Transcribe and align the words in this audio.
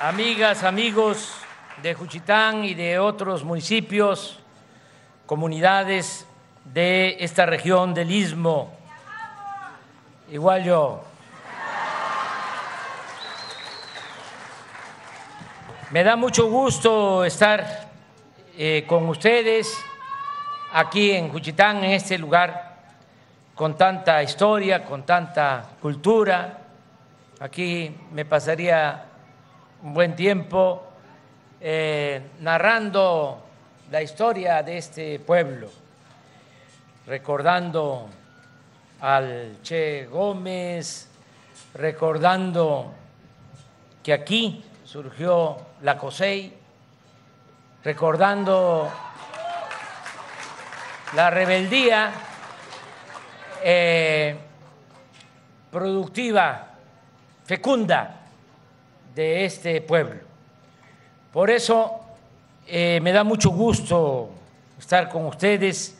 Amigas, 0.00 0.64
amigos 0.64 1.32
de 1.82 1.94
Juchitán 1.94 2.64
y 2.64 2.74
de 2.74 2.98
otros 2.98 3.44
municipios, 3.44 4.38
comunidades 5.26 6.26
de 6.64 7.16
esta 7.20 7.46
región 7.46 7.94
del 7.94 8.10
Istmo, 8.10 8.72
igual 10.30 10.64
yo. 10.64 11.04
Me 15.90 16.02
da 16.02 16.16
mucho 16.16 16.48
gusto 16.48 17.24
estar 17.24 17.88
eh, 18.58 18.84
con 18.88 19.08
ustedes 19.08 19.76
aquí 20.72 21.12
en 21.12 21.28
Juchitán, 21.30 21.84
en 21.84 21.92
este 21.92 22.18
lugar 22.18 22.76
con 23.54 23.76
tanta 23.76 24.22
historia, 24.22 24.84
con 24.84 25.04
tanta 25.04 25.64
cultura. 25.80 26.65
Aquí 27.38 27.94
me 28.12 28.24
pasaría 28.24 29.04
un 29.82 29.92
buen 29.92 30.16
tiempo 30.16 30.84
eh, 31.60 32.30
narrando 32.40 33.44
la 33.90 34.00
historia 34.00 34.62
de 34.62 34.78
este 34.78 35.18
pueblo, 35.18 35.68
recordando 37.06 38.08
al 39.00 39.58
Che 39.62 40.06
Gómez, 40.06 41.10
recordando 41.74 42.94
que 44.02 44.14
aquí 44.14 44.64
surgió 44.86 45.58
la 45.82 45.98
COSEI, 45.98 46.54
recordando 47.84 48.90
la 51.14 51.28
rebeldía 51.28 52.12
eh, 53.62 54.38
productiva, 55.70 56.75
fecunda 57.46 58.16
de 59.14 59.44
este 59.44 59.80
pueblo. 59.80 60.20
Por 61.32 61.48
eso 61.48 62.00
eh, 62.66 62.98
me 63.00 63.12
da 63.12 63.22
mucho 63.22 63.50
gusto 63.50 64.30
estar 64.78 65.08
con 65.08 65.26
ustedes. 65.26 65.96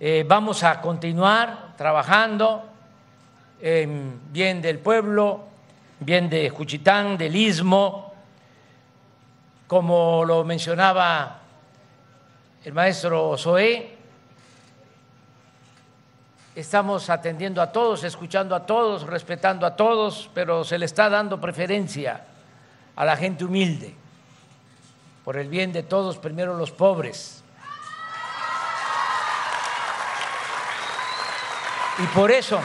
Eh, 0.00 0.24
vamos 0.26 0.64
a 0.64 0.80
continuar 0.80 1.74
trabajando 1.76 2.64
en 3.60 4.20
bien 4.32 4.60
del 4.60 4.78
pueblo, 4.78 5.44
bien 6.00 6.28
de 6.28 6.50
Juchitán, 6.50 7.16
del 7.16 7.36
Istmo, 7.36 8.12
como 9.66 10.24
lo 10.24 10.44
mencionaba 10.44 11.38
el 12.64 12.72
maestro 12.72 13.36
Zoé, 13.36 13.97
estamos 16.60 17.08
atendiendo 17.08 17.62
a 17.62 17.70
todos, 17.70 18.02
escuchando 18.02 18.56
a 18.56 18.66
todos, 18.66 19.04
respetando 19.04 19.64
a 19.64 19.76
todos, 19.76 20.28
pero 20.34 20.64
se 20.64 20.76
le 20.76 20.86
está 20.86 21.08
dando 21.08 21.40
preferencia 21.40 22.24
a 22.96 23.04
la 23.04 23.16
gente 23.16 23.44
humilde, 23.44 23.94
por 25.24 25.36
el 25.36 25.48
bien 25.48 25.72
de 25.72 25.84
todos, 25.84 26.18
primero 26.18 26.56
los 26.56 26.72
pobres. 26.72 27.44
Y 31.98 32.06
por 32.08 32.32
eso 32.32 32.58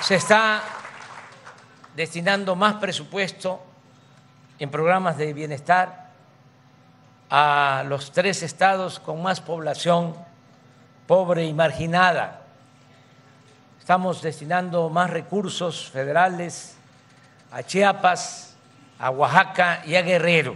se 0.00 0.14
está 0.14 0.62
destinando 1.94 2.56
más 2.56 2.76
presupuesto 2.76 3.62
en 4.58 4.70
programas 4.70 5.18
de 5.18 5.34
bienestar 5.34 6.08
a 7.28 7.84
los 7.86 8.10
tres 8.10 8.42
estados 8.42 9.00
con 9.00 9.22
más 9.22 9.42
población 9.42 10.27
pobre 11.08 11.46
y 11.46 11.54
marginada. 11.54 12.42
Estamos 13.80 14.20
destinando 14.20 14.90
más 14.90 15.08
recursos 15.08 15.88
federales 15.90 16.76
a 17.50 17.62
Chiapas, 17.62 18.54
a 18.98 19.08
Oaxaca 19.08 19.82
y 19.86 19.96
a 19.96 20.02
Guerrero. 20.02 20.54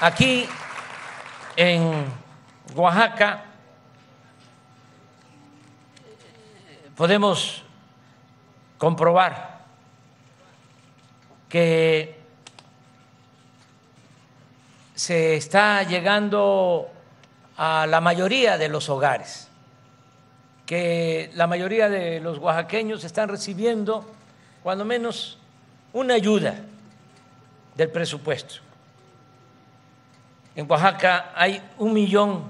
Aquí 0.00 0.48
en 1.56 2.06
Oaxaca 2.74 3.44
podemos 6.96 7.62
comprobar 8.78 9.60
que 11.50 12.19
se 15.00 15.34
está 15.34 15.82
llegando 15.82 16.90
a 17.56 17.86
la 17.86 18.02
mayoría 18.02 18.58
de 18.58 18.68
los 18.68 18.90
hogares, 18.90 19.48
que 20.66 21.30
la 21.36 21.46
mayoría 21.46 21.88
de 21.88 22.20
los 22.20 22.36
oaxaqueños 22.36 23.02
están 23.04 23.30
recibiendo 23.30 24.04
cuando 24.62 24.84
menos 24.84 25.38
una 25.94 26.12
ayuda 26.12 26.54
del 27.76 27.88
presupuesto. 27.88 28.56
En 30.54 30.70
Oaxaca 30.70 31.32
hay 31.34 31.62
un 31.78 31.94
millón 31.94 32.42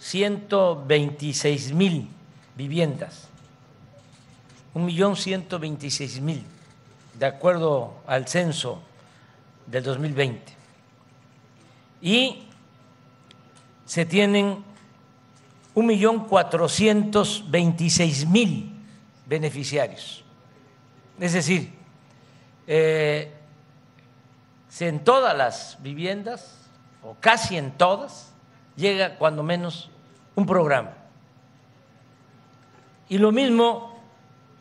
ciento 0.00 0.82
veintiséis 0.84 1.72
mil 1.72 2.08
viviendas, 2.56 3.28
un 4.74 4.84
millón 4.84 5.14
ciento 5.14 5.60
veintiséis 5.60 6.20
mil, 6.20 6.42
de 7.14 7.26
acuerdo 7.26 8.02
al 8.08 8.26
censo 8.26 8.82
del 9.68 9.84
2020 9.84 10.61
y 12.02 12.42
se 13.86 14.04
tienen 14.04 14.64
un 15.74 15.86
millón 15.86 16.26
cuatrocientos 16.26 17.44
veintiséis 17.48 18.26
mil 18.26 18.74
beneficiarios. 19.26 20.24
Es 21.18 21.32
decir, 21.32 21.72
eh, 22.66 23.32
en 24.80 25.04
todas 25.04 25.36
las 25.36 25.78
viviendas, 25.80 26.58
o 27.04 27.16
casi 27.20 27.56
en 27.56 27.70
todas, 27.72 28.32
llega 28.76 29.16
cuando 29.16 29.42
menos 29.42 29.88
un 30.34 30.44
programa. 30.44 30.94
Y 33.08 33.18
lo 33.18 33.30
mismo 33.30 34.00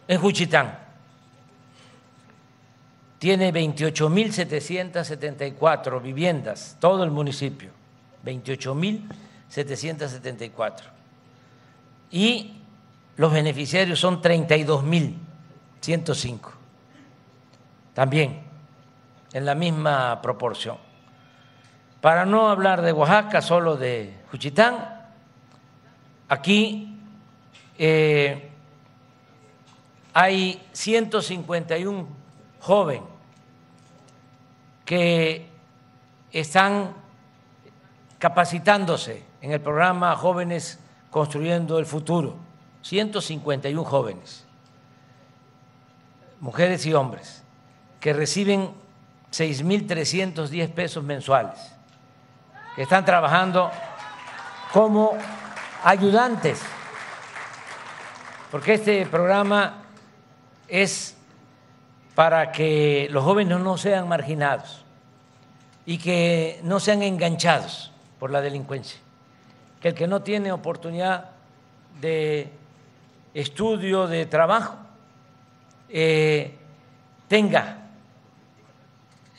en 0.08 0.20
Juchitán 0.20 0.81
tiene 3.22 3.54
28.774 3.54 6.02
viviendas, 6.02 6.76
todo 6.80 7.04
el 7.04 7.12
municipio, 7.12 7.70
28.774. 8.26 10.82
Y 12.10 12.56
los 13.18 13.32
beneficiarios 13.32 14.00
son 14.00 14.24
32.105, 14.24 16.40
también 17.94 18.42
en 19.34 19.46
la 19.46 19.54
misma 19.54 20.20
proporción. 20.24 20.78
Para 22.02 22.26
no 22.26 22.50
hablar 22.50 22.82
de 22.82 22.92
Oaxaca, 22.92 23.44
solo 23.44 23.78
de 23.78 24.16
Juchitán, 24.32 25.00
aquí 26.28 26.98
eh, 27.78 28.50
hay 30.12 30.60
151 30.72 32.08
jóvenes 32.60 33.11
que 34.86 35.50
están 36.32 36.94
capacitándose 38.20 39.24
en 39.42 39.52
el 39.52 39.62
programa 39.62 40.16
Jóvenes 40.16 40.80
Construyendo 41.10 41.78
el 41.78 41.86
Futuro, 41.86 42.36
151 42.84 43.84
jóvenes, 43.84 44.46
mujeres 46.40 46.86
y 46.86 46.94
hombres, 46.94 47.44
que 48.00 48.14
reciben 48.14 48.72
6.310 49.32 50.72
pesos 50.72 51.04
mensuales, 51.04 51.60
que 52.76 52.84
están 52.84 53.04
trabajando 53.04 53.70
como 54.72 55.18
ayudantes, 55.84 56.62
porque 58.50 58.76
este 58.76 59.06
programa 59.06 59.84
es 60.68 61.18
para 62.16 62.52
que 62.52 63.08
los 63.12 63.24
jóvenes 63.24 63.60
no 63.60 63.78
sean 63.78 64.08
marginados 64.08 64.84
y 65.86 65.98
que 65.98 66.60
no 66.64 66.80
sean 66.80 67.02
enganchados 67.04 67.92
por 68.20 68.32
la 68.32 68.42
delincuencia, 68.42 69.00
que 69.80 69.90
el 69.90 69.96
que 69.96 70.08
no 70.08 70.22
tiene 70.22 70.52
oportunidad 70.52 71.32
de 72.00 72.52
estudio, 73.34 74.08
de 74.08 74.26
trabajo, 74.26 74.76
eh, 75.90 76.58
tenga 77.28 77.78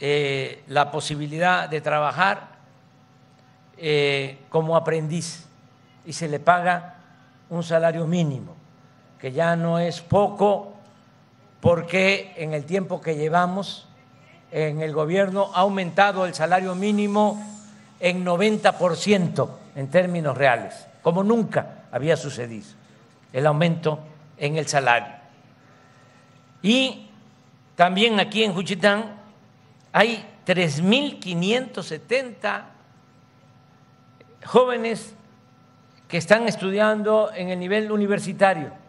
eh, 0.01 0.65
la 0.69 0.91
posibilidad 0.91 1.69
de 1.69 1.81
trabajar 1.81 2.49
eh, 3.77 4.39
como 4.49 4.77
aprendiz 4.77 5.47
y 6.05 6.13
se 6.13 6.29
le 6.29 6.41
paga 6.41 6.97
un 7.51 7.63
salario 7.63 8.07
mínimo, 8.07 8.57
que 9.19 9.31
ya 9.31 9.55
no 9.57 9.79
es 9.79 10.01
poco 10.01 10.72
porque 11.63 12.35
en 12.37 12.53
el 12.55 12.65
tiempo 12.65 13.01
que 13.01 13.15
llevamos 13.15 13.87
en 14.51 14.83
el 14.83 14.93
gobierno 14.93 15.53
ha 15.55 15.61
aumentado 15.61 16.27
el 16.27 16.35
salario 16.35 16.75
mínimo 16.75 17.41
en 18.01 18.27
90% 18.27 19.49
en 19.77 19.89
términos 19.89 20.37
reales, 20.37 20.89
como 21.03 21.23
nunca 21.23 21.85
había 21.93 22.17
sucedido. 22.17 22.67
el 23.33 23.47
aumento 23.47 24.01
en 24.37 24.57
el 24.57 24.67
salario. 24.67 25.15
Y 26.63 27.07
también 27.77 28.19
aquí 28.19 28.43
en 28.43 28.55
Juchitán 28.55 29.21
hay 29.93 30.27
3.570 30.45 32.63
jóvenes 34.45 35.15
que 36.09 36.19
están 36.19 36.49
estudiando 36.49 37.31
en 37.33 37.51
el 37.51 37.61
nivel 37.61 37.93
universitario, 37.93 38.82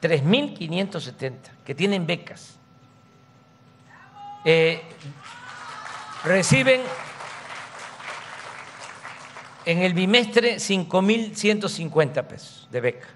3.570 0.00 1.32
que 1.64 1.74
tienen 1.74 2.06
becas. 2.06 2.56
Eh, 4.44 4.82
reciben 6.24 6.80
en 9.64 9.82
el 9.82 9.92
bimestre 9.92 10.56
5.150 10.56 12.24
pesos 12.24 12.68
de 12.70 12.80
beca, 12.80 13.08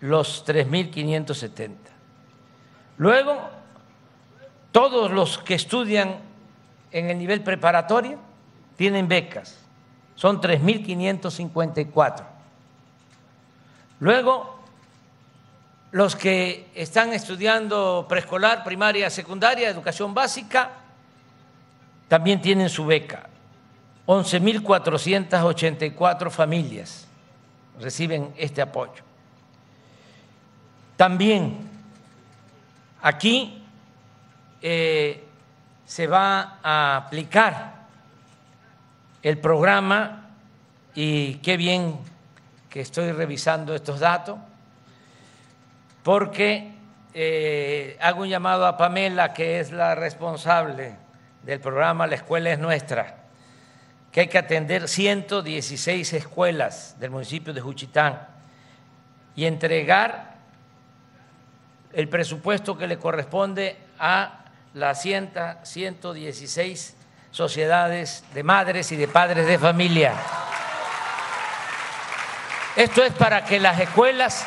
los 0.00 0.44
3.570. 0.44 1.70
Luego, 2.98 3.40
todos 4.72 5.10
los 5.10 5.38
que 5.38 5.54
estudian 5.54 6.18
en 6.90 7.10
el 7.10 7.18
nivel 7.18 7.42
preparatorio 7.42 8.18
tienen 8.76 9.08
becas, 9.08 9.58
son 10.14 10.40
3.554. 10.40 12.26
Luego, 14.00 14.57
los 15.90 16.14
que 16.16 16.70
están 16.74 17.12
estudiando 17.12 18.06
preescolar, 18.08 18.64
primaria, 18.64 19.10
secundaria, 19.10 19.68
educación 19.68 20.12
básica, 20.12 20.70
también 22.08 22.42
tienen 22.42 22.68
su 22.68 22.84
beca. 22.86 23.28
11.484 24.06 26.30
familias 26.30 27.06
reciben 27.80 28.32
este 28.36 28.62
apoyo. 28.62 29.02
También 30.96 31.68
aquí 33.02 33.62
eh, 34.60 35.24
se 35.86 36.06
va 36.06 36.58
a 36.62 36.96
aplicar 36.96 37.78
el 39.22 39.38
programa 39.38 40.26
y 40.94 41.36
qué 41.36 41.56
bien 41.56 41.98
que 42.68 42.80
estoy 42.80 43.12
revisando 43.12 43.74
estos 43.74 44.00
datos 44.00 44.36
porque 46.08 46.72
eh, 47.12 47.98
hago 48.00 48.22
un 48.22 48.30
llamado 48.30 48.66
a 48.66 48.78
Pamela, 48.78 49.34
que 49.34 49.60
es 49.60 49.72
la 49.72 49.94
responsable 49.94 50.96
del 51.42 51.60
programa 51.60 52.06
La 52.06 52.14
Escuela 52.14 52.50
es 52.50 52.58
Nuestra, 52.58 53.16
que 54.10 54.20
hay 54.20 54.28
que 54.28 54.38
atender 54.38 54.88
116 54.88 56.14
escuelas 56.14 56.98
del 56.98 57.10
municipio 57.10 57.52
de 57.52 57.60
Juchitán 57.60 58.26
y 59.36 59.44
entregar 59.44 60.36
el 61.92 62.08
presupuesto 62.08 62.78
que 62.78 62.86
le 62.86 62.98
corresponde 62.98 63.76
a 63.98 64.46
las 64.72 65.02
116 65.02 66.96
sociedades 67.30 68.24
de 68.32 68.42
madres 68.42 68.92
y 68.92 68.96
de 68.96 69.08
padres 69.08 69.46
de 69.46 69.58
familia. 69.58 70.14
Esto 72.76 73.04
es 73.04 73.12
para 73.12 73.44
que 73.44 73.60
las 73.60 73.78
escuelas 73.78 74.46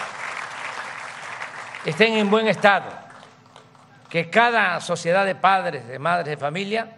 estén 1.85 2.13
en 2.13 2.29
buen 2.29 2.47
estado, 2.47 2.89
que 4.09 4.29
cada 4.29 4.79
sociedad 4.81 5.25
de 5.25 5.35
padres, 5.35 5.87
de 5.87 5.97
madres 5.99 6.27
de 6.27 6.37
familia 6.37 6.97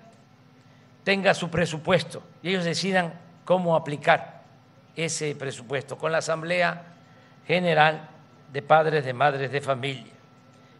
tenga 1.03 1.33
su 1.33 1.49
presupuesto 1.49 2.23
y 2.41 2.49
ellos 2.49 2.63
decidan 2.63 3.13
cómo 3.45 3.75
aplicar 3.75 4.41
ese 4.95 5.35
presupuesto 5.35 5.97
con 5.97 6.11
la 6.11 6.19
Asamblea 6.19 6.83
General 7.47 8.09
de 8.51 8.61
Padres 8.61 9.05
de 9.05 9.13
Madres 9.13 9.51
de 9.51 9.61
Familia. 9.61 10.13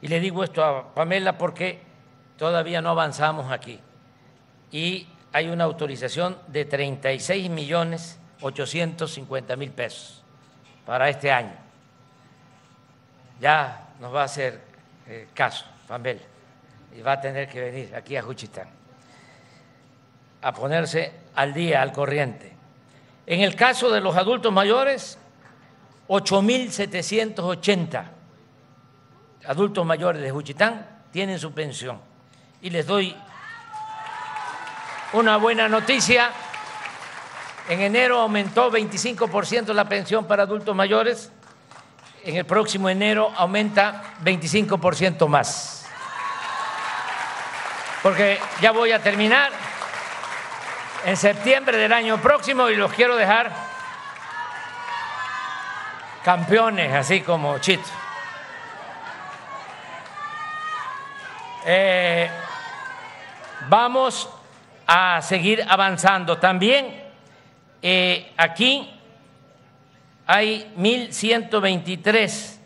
Y 0.02 0.08
le 0.08 0.20
digo 0.20 0.44
esto 0.44 0.64
a 0.64 0.94
Pamela 0.94 1.38
porque 1.38 1.82
todavía 2.38 2.82
no 2.82 2.90
avanzamos 2.90 3.52
aquí 3.52 3.80
y 4.72 5.08
hay 5.32 5.50
una 5.50 5.64
autorización 5.64 6.38
de 6.48 6.66
36 6.66 7.50
millones 7.50 8.20
850 8.42 9.56
mil 9.56 9.72
pesos 9.72 10.24
para 10.86 11.10
este 11.10 11.32
año. 11.32 11.56
Ya 13.40 13.83
nos 14.04 14.14
va 14.14 14.22
a 14.24 14.26
hacer 14.26 14.60
eh, 15.08 15.30
caso, 15.34 15.66
Pamela, 15.88 16.20
y 16.94 17.02
va 17.02 17.14
a 17.14 17.22
tener 17.22 17.48
que 17.48 17.62
venir 17.62 17.96
aquí 17.96 18.18
a 18.18 18.22
Juchitán 18.22 18.68
a 20.42 20.54
ponerse 20.54 21.14
al 21.36 21.54
día, 21.54 21.82
al 21.82 21.94
corriente. 21.94 22.52
En 23.26 23.40
el 23.40 23.56
caso 23.56 23.90
de 23.90 24.02
los 24.02 24.18
adultos 24.18 24.52
mayores, 24.52 25.18
8.780 26.10 28.04
adultos 29.46 29.86
mayores 29.86 30.22
de 30.22 30.32
Juchitán 30.32 30.86
tienen 31.14 31.40
su 31.40 31.54
pensión. 31.54 32.02
Y 32.62 32.72
les 32.72 32.86
doy 32.86 33.16
una 35.14 35.38
buena 35.38 35.70
noticia. 35.70 36.30
En 37.70 37.80
enero 37.80 38.20
aumentó 38.20 38.70
25% 38.70 39.74
la 39.74 39.88
pensión 39.88 40.26
para 40.26 40.44
adultos 40.44 40.76
mayores 40.76 41.32
en 42.24 42.38
el 42.38 42.46
próximo 42.46 42.90
enero 42.90 43.32
aumenta 43.36 44.16
25% 44.24 45.28
más. 45.28 45.86
Porque 48.02 48.40
ya 48.62 48.72
voy 48.72 48.92
a 48.92 49.00
terminar 49.00 49.52
en 51.06 51.18
septiembre 51.18 51.78
del 51.78 51.92
año 51.92 52.18
próximo 52.22 52.70
y 52.70 52.76
los 52.76 52.94
quiero 52.94 53.16
dejar 53.16 53.52
campeones, 56.24 56.94
así 56.94 57.22
como 57.22 57.58
Chito. 57.60 57.90
Eh, 61.66 62.30
vamos 63.68 64.30
a 64.88 65.22
seguir 65.22 65.66
avanzando. 65.68 66.38
También 66.38 67.04
eh, 67.82 68.34
aquí 68.38 69.02
hay 70.26 70.74
1.123 70.78 72.58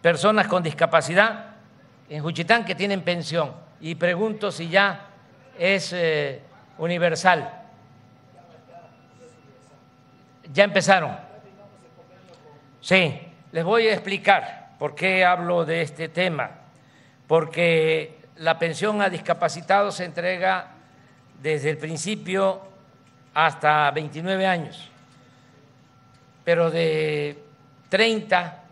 personas 0.00 0.46
con 0.46 0.62
discapacidad 0.62 1.56
en 2.08 2.22
Juchitán 2.22 2.64
que 2.64 2.74
tienen 2.74 3.02
pensión 3.02 3.52
y 3.80 3.94
pregunto 3.96 4.52
si 4.52 4.68
ya 4.68 5.08
es 5.58 5.92
eh, 5.92 6.40
universal. 6.78 7.56
¿Ya 10.52 10.64
empezaron? 10.64 11.16
Sí, 12.80 13.20
les 13.52 13.64
voy 13.64 13.86
a 13.88 13.92
explicar 13.92 14.70
por 14.78 14.94
qué 14.94 15.24
hablo 15.24 15.64
de 15.64 15.82
este 15.82 16.08
tema. 16.08 16.50
Porque 17.26 18.18
la 18.36 18.58
pensión 18.58 19.02
a 19.02 19.08
discapacitados 19.08 19.96
se 19.96 20.04
entrega 20.04 20.72
desde 21.40 21.70
el 21.70 21.78
principio 21.78 22.62
hasta 23.34 23.90
29 23.92 24.46
años 24.46 24.89
pero 26.44 26.70
de 26.70 27.42
30 27.88 28.62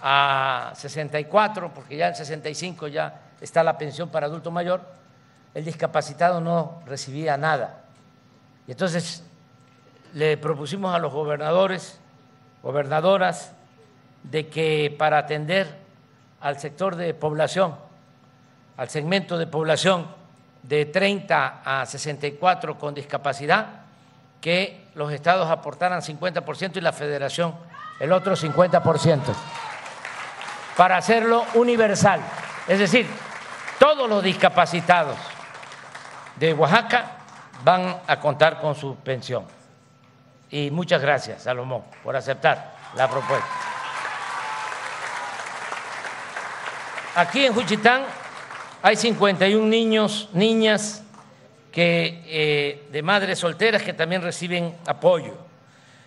a 0.00 0.72
64, 0.74 1.72
porque 1.72 1.96
ya 1.96 2.08
en 2.08 2.14
65 2.14 2.88
ya 2.88 3.22
está 3.40 3.62
la 3.62 3.78
pensión 3.78 4.08
para 4.08 4.26
adulto 4.26 4.50
mayor, 4.50 4.82
el 5.54 5.64
discapacitado 5.64 6.40
no 6.40 6.82
recibía 6.86 7.36
nada. 7.36 7.84
Y 8.66 8.72
entonces 8.72 9.24
le 10.12 10.36
propusimos 10.36 10.94
a 10.94 10.98
los 10.98 11.12
gobernadores, 11.12 11.98
gobernadoras, 12.62 13.52
de 14.22 14.48
que 14.48 14.94
para 14.98 15.18
atender 15.18 15.68
al 16.40 16.58
sector 16.58 16.96
de 16.96 17.14
población, 17.14 17.74
al 18.76 18.88
segmento 18.88 19.38
de 19.38 19.46
población 19.46 20.06
de 20.62 20.86
30 20.86 21.62
a 21.64 21.86
64 21.86 22.78
con 22.78 22.94
discapacidad, 22.94 23.82
que 24.40 24.83
los 24.94 25.12
estados 25.12 25.50
aportaran 25.50 26.00
50% 26.00 26.76
y 26.76 26.80
la 26.80 26.92
federación 26.92 27.54
el 28.00 28.12
otro 28.12 28.34
50%, 28.36 29.20
para 30.76 30.96
hacerlo 30.96 31.44
universal. 31.54 32.20
Es 32.66 32.78
decir, 32.78 33.08
todos 33.78 34.08
los 34.08 34.22
discapacitados 34.22 35.16
de 36.36 36.52
Oaxaca 36.54 37.18
van 37.62 38.00
a 38.06 38.18
contar 38.18 38.60
con 38.60 38.74
su 38.74 38.96
pensión. 38.96 39.44
Y 40.50 40.70
muchas 40.70 41.00
gracias, 41.00 41.42
Salomón, 41.42 41.82
por 42.02 42.16
aceptar 42.16 42.74
la 42.96 43.08
propuesta. 43.08 43.46
Aquí 47.16 47.46
en 47.46 47.54
Juchitán 47.54 48.04
hay 48.82 48.96
51 48.96 49.64
niños, 49.66 50.28
niñas 50.32 51.03
que, 51.74 52.22
eh, 52.28 52.86
de 52.92 53.02
madres 53.02 53.40
solteras 53.40 53.82
que 53.82 53.94
también 53.94 54.22
reciben 54.22 54.76
apoyo. 54.86 55.36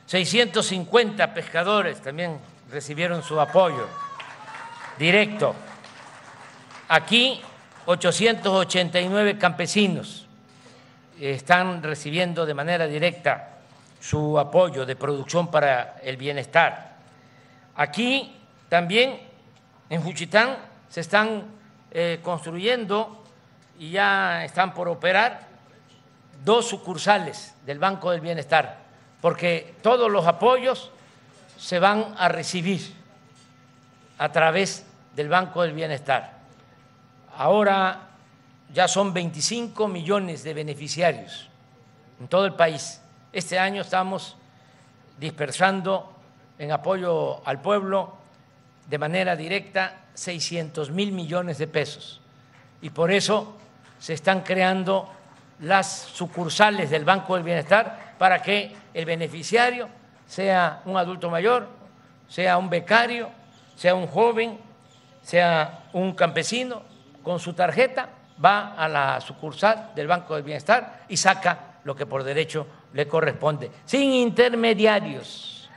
650 0.06 1.34
pescadores 1.34 2.02
también 2.02 2.40
recibieron 2.72 3.22
su 3.22 3.38
apoyo 3.38 3.86
directo. 4.98 5.54
Aquí 6.88 7.42
889 7.86 9.38
campesinos 9.38 10.26
están 11.20 11.84
recibiendo 11.84 12.46
de 12.46 12.54
manera 12.54 12.88
directa 12.88 13.58
su 14.00 14.40
apoyo 14.40 14.86
de 14.86 14.96
producción 14.96 15.52
para 15.52 15.98
el 16.02 16.16
bienestar. 16.16 16.96
Aquí 17.76 18.38
también 18.70 19.20
en 19.90 20.02
Juchitán 20.02 20.56
se 20.88 21.02
están 21.02 21.44
eh, 21.92 22.20
construyendo 22.24 23.26
y 23.78 23.92
ya 23.92 24.46
están 24.46 24.74
por 24.74 24.88
operar 24.88 25.57
dos 26.44 26.68
sucursales 26.68 27.54
del 27.66 27.80
Banco 27.80 28.12
del 28.12 28.22
Bienestar, 28.22 28.80
porque 29.22 29.76
todos 29.82 30.12
los 30.12 30.26
apoyos 30.26 30.92
se 31.58 31.80
van 31.80 32.16
a 32.18 32.30
recibir 32.30 32.94
a 34.18 34.32
través 34.32 34.86
del 35.16 35.30
Banco 35.30 35.62
del 35.62 35.74
Bienestar. 35.74 36.38
Ahora 37.36 38.08
ya 38.74 38.88
son 38.88 39.14
25 39.14 39.88
millones 39.88 40.44
de 40.44 40.54
beneficiarios 40.54 41.50
en 42.20 42.28
todo 42.28 42.46
el 42.46 42.54
país. 42.54 43.02
Este 43.32 43.60
año 43.60 43.82
estamos 43.82 44.36
dispersando 45.20 46.14
en 46.58 46.72
apoyo 46.72 47.46
al 47.48 47.62
pueblo 47.62 48.18
de 48.90 48.98
manera 48.98 49.36
directa 49.36 50.06
600 50.14 50.92
mil 50.92 51.12
millones 51.12 51.58
de 51.58 51.68
pesos. 51.68 52.22
Y 52.82 52.90
por 52.90 53.12
eso 53.12 53.56
se 54.00 54.14
están 54.14 54.42
creando 54.42 55.10
las 55.60 55.88
sucursales 55.88 56.90
del 56.90 57.06
Banco 57.06 57.36
del 57.36 57.44
Bienestar 57.44 58.16
para 58.18 58.42
que 58.42 58.76
el 58.94 59.06
beneficiario 59.06 59.90
sea 60.26 60.82
un 60.86 60.98
adulto 60.98 61.30
mayor, 61.30 61.68
sea 62.28 62.58
un 62.58 62.70
becario, 62.70 63.30
sea 63.76 63.96
un 63.96 64.08
joven, 64.08 64.60
sea 65.22 65.86
un 65.94 66.14
campesino, 66.14 66.84
con 67.24 67.40
su 67.40 67.54
tarjeta 67.54 68.10
va 68.44 68.76
a 68.76 68.88
la 68.88 69.20
sucursal 69.22 69.92
del 69.96 70.08
Banco 70.08 70.36
del 70.36 70.44
Bienestar 70.44 71.04
y 71.10 71.18
saca 71.18 71.80
lo 71.84 71.96
que 71.96 72.06
por 72.06 72.24
derecho 72.24 72.68
le 72.94 73.08
corresponde, 73.08 73.72
sin 73.86 74.12
intermediarios. 74.14 75.70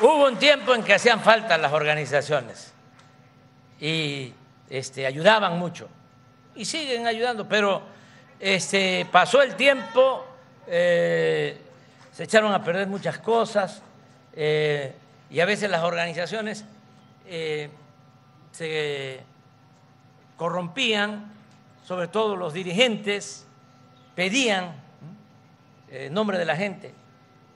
Hubo 0.00 0.26
un 0.26 0.36
tiempo 0.36 0.74
en 0.74 0.82
que 0.82 0.94
hacían 0.94 1.20
falta 1.20 1.56
las 1.56 1.72
organizaciones 1.72 2.73
y 3.80 4.32
este, 4.70 5.06
ayudaban 5.06 5.58
mucho. 5.58 5.88
Y 6.54 6.64
siguen 6.64 7.06
ayudando, 7.06 7.48
pero 7.48 7.82
este, 8.38 9.06
pasó 9.10 9.42
el 9.42 9.56
tiempo, 9.56 10.24
eh, 10.66 11.58
se 12.12 12.24
echaron 12.24 12.52
a 12.52 12.62
perder 12.62 12.86
muchas 12.86 13.18
cosas 13.18 13.82
eh, 14.34 14.94
y 15.30 15.40
a 15.40 15.46
veces 15.46 15.70
las 15.70 15.82
organizaciones 15.82 16.64
eh, 17.26 17.70
se 18.52 19.20
corrompían, 20.36 21.32
sobre 21.84 22.08
todo 22.08 22.36
los 22.36 22.52
dirigentes, 22.52 23.46
pedían 24.14 24.74
en 25.90 26.12
nombre 26.12 26.38
de 26.38 26.44
la 26.44 26.56
gente, 26.56 26.92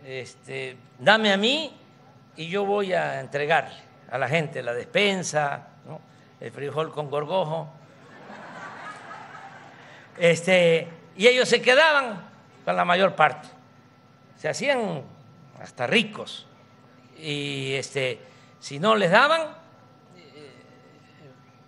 este, 0.05 0.77
dame 0.99 1.33
a 1.33 1.37
mí 1.37 1.73
y 2.37 2.49
yo 2.49 2.65
voy 2.65 2.93
a 2.93 3.21
entregarle 3.21 3.77
a 4.11 4.19
la 4.19 4.29
gente 4.29 4.63
la 4.63 4.73
despensa, 4.73 5.69
el 6.41 6.53
frijol 6.53 6.93
con 6.93 7.11
gorgojo. 7.11 7.69
Este, 10.17 10.89
y 11.17 11.27
ellos 11.27 11.49
se 11.49 11.63
quedaban 11.63 12.23
con 12.65 12.77
la 12.77 12.85
mayor 12.85 13.15
parte. 13.15 13.49
Se 14.37 14.49
hacían 14.49 15.03
hasta 15.61 15.87
ricos. 15.87 16.47
Y 17.19 17.75
este, 17.75 18.21
si 18.61 18.79
no 18.79 18.95
les 18.95 19.11
daban, 19.11 19.43
eh, 20.17 20.51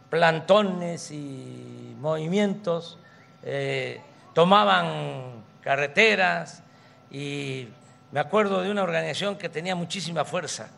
plantones 0.08 1.10
y 1.10 1.96
movimientos, 1.98 2.98
eh, 3.42 4.00
tomaban 4.34 5.42
carreteras 5.62 6.62
y 7.10 7.68
me 8.12 8.20
acuerdo 8.20 8.62
de 8.62 8.70
una 8.70 8.82
organización 8.82 9.36
que 9.36 9.48
tenía 9.48 9.74
muchísima 9.74 10.24
fuerza, 10.24 10.68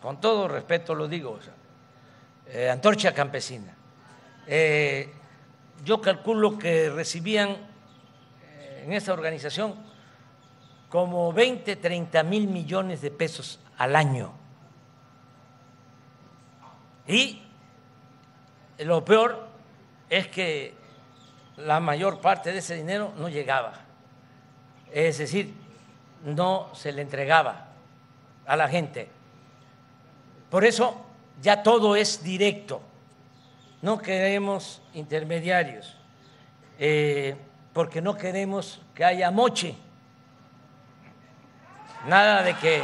con 0.00 0.20
todo 0.20 0.48
respeto 0.48 0.94
lo 0.94 1.08
digo, 1.08 1.38
eh, 2.52 2.68
Antorcha 2.68 3.14
Campesina. 3.14 3.74
Eh, 4.46 5.12
yo 5.84 6.00
calculo 6.00 6.58
que 6.58 6.90
recibían 6.90 7.50
eh, 7.50 8.82
en 8.84 8.92
esa 8.92 9.12
organización 9.12 9.74
como 10.88 11.32
20, 11.32 11.76
30 11.76 12.22
mil 12.24 12.48
millones 12.48 13.00
de 13.00 13.10
pesos 13.10 13.60
al 13.78 13.94
año. 13.94 14.32
Y 17.06 17.42
lo 18.80 19.04
peor 19.04 19.48
es 20.08 20.26
que 20.28 20.74
la 21.56 21.78
mayor 21.78 22.20
parte 22.20 22.52
de 22.52 22.58
ese 22.58 22.74
dinero 22.74 23.12
no 23.16 23.28
llegaba. 23.28 23.74
Es 24.92 25.18
decir, 25.18 25.54
no 26.24 26.70
se 26.74 26.90
le 26.90 27.02
entregaba 27.02 27.68
a 28.46 28.56
la 28.56 28.68
gente. 28.68 29.08
Por 30.50 30.64
eso 30.64 31.06
ya 31.40 31.62
todo 31.62 31.96
es 31.96 32.22
directo, 32.22 32.82
no 33.82 33.98
queremos 33.98 34.82
intermediarios, 34.94 35.96
eh, 36.78 37.36
porque 37.72 38.02
no 38.02 38.16
queremos 38.16 38.80
que 38.94 39.04
haya 39.04 39.30
moche, 39.30 39.74
nada 42.06 42.42
de 42.42 42.54
que... 42.54 42.82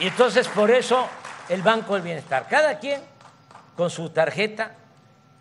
Y 0.00 0.08
entonces 0.08 0.48
por 0.48 0.70
eso 0.70 1.08
el 1.48 1.62
Banco 1.62 1.94
del 1.94 2.02
Bienestar, 2.02 2.48
cada 2.48 2.78
quien 2.78 3.00
con 3.76 3.90
su 3.90 4.10
tarjeta 4.10 4.74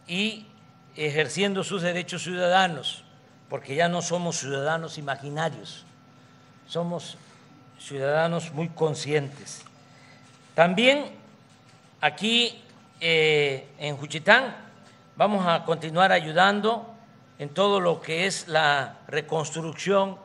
y 0.07 0.47
ejerciendo 0.95 1.63
sus 1.63 1.81
derechos 1.81 2.23
ciudadanos, 2.23 3.03
porque 3.49 3.75
ya 3.75 3.87
no 3.87 4.01
somos 4.01 4.37
ciudadanos 4.37 4.97
imaginarios, 4.97 5.85
somos 6.67 7.17
ciudadanos 7.79 8.53
muy 8.53 8.69
conscientes. 8.69 9.63
También 10.55 11.11
aquí 12.01 12.61
eh, 12.99 13.67
en 13.79 13.97
Juchitán 13.97 14.55
vamos 15.15 15.45
a 15.47 15.63
continuar 15.65 16.11
ayudando 16.11 16.93
en 17.39 17.49
todo 17.49 17.79
lo 17.79 18.01
que 18.01 18.25
es 18.25 18.47
la 18.47 18.97
reconstrucción 19.07 20.17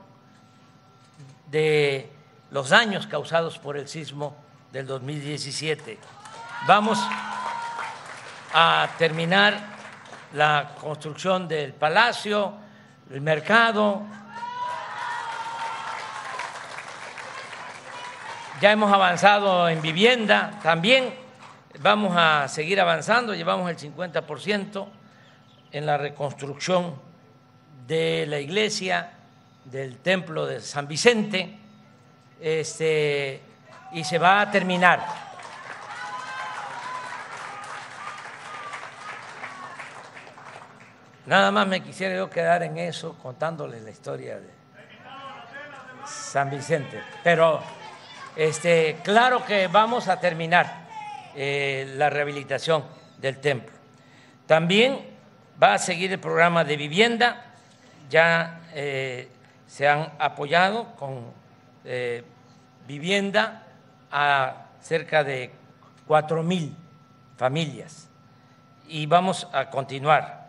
de 1.51 2.11
los 2.51 2.69
daños 2.71 3.07
causados 3.07 3.59
por 3.59 3.77
el 3.77 3.89
sismo 3.89 4.37
del 4.73 4.87
2017. 4.87 5.99
Vamos 6.67 6.99
a 8.53 8.89
terminar 8.99 9.79
la 10.35 10.75
construcción 10.81 11.49
del 11.49 11.73
palacio, 11.73 12.53
el 13.11 13.21
mercado. 13.21 14.03
Ya 18.61 18.73
hemos 18.73 18.93
avanzado 18.93 19.69
en 19.69 19.81
vivienda 19.81 20.59
también, 20.63 21.15
vamos 21.81 22.15
a 22.17 22.49
seguir 22.49 22.81
avanzando, 22.81 23.35
llevamos 23.35 23.71
el 23.71 23.77
50% 23.77 24.87
en 25.71 25.87
la 25.87 25.97
reconstrucción 25.97 26.95
de 27.87 28.27
la 28.27 28.41
iglesia, 28.41 29.13
del 29.65 29.99
templo 29.99 30.45
de 30.47 30.61
San 30.61 30.89
Vicente, 30.89 31.57
este, 32.41 33.41
y 33.93 34.03
se 34.03 34.19
va 34.19 34.41
a 34.41 34.51
terminar 34.51 35.29
Nada 41.29 41.51
más 41.51 41.67
me 41.67 41.83
quisiera 41.83 42.17
yo 42.17 42.31
quedar 42.31 42.63
en 42.63 42.79
eso 42.79 43.13
contándoles 43.23 43.83
la 43.83 43.91
historia 43.91 44.41
de 44.41 44.49
San 46.07 46.49
Vicente. 46.49 47.03
Pero 47.23 47.63
este, 48.39 48.99
claro 49.03 49.45
que 49.45 49.67
vamos 49.67 50.07
a 50.07 50.21
terminar 50.21 50.87
eh, 51.35 51.93
la 51.97 52.09
rehabilitación 52.09 52.85
del 53.21 53.39
templo. 53.39 53.75
También 54.47 55.01
va 55.61 55.75
a 55.75 55.79
seguir 55.79 56.13
el 56.13 56.21
programa 56.21 56.63
de 56.63 56.77
vivienda. 56.77 57.47
Ya 58.09 58.61
eh, 58.75 59.29
se 59.67 59.89
han 59.89 60.13
apoyado 60.21 60.95
con 60.95 61.33
eh, 61.85 62.23
vivienda 62.87 63.65
a 64.13 64.67
cerca 64.81 65.25
de 65.25 65.51
cuatro 66.07 66.45
mil 66.45 66.77
familias 67.37 68.09
y 68.87 69.07
vamos 69.07 69.49
a 69.53 69.69
continuar 69.69 70.47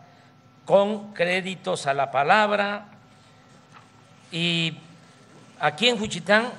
con 0.64 1.12
créditos 1.12 1.88
a 1.88 1.94
la 1.94 2.12
palabra. 2.12 2.86
Y 4.30 4.78
aquí 5.58 5.88
en 5.88 5.98
Juchitán 5.98 6.52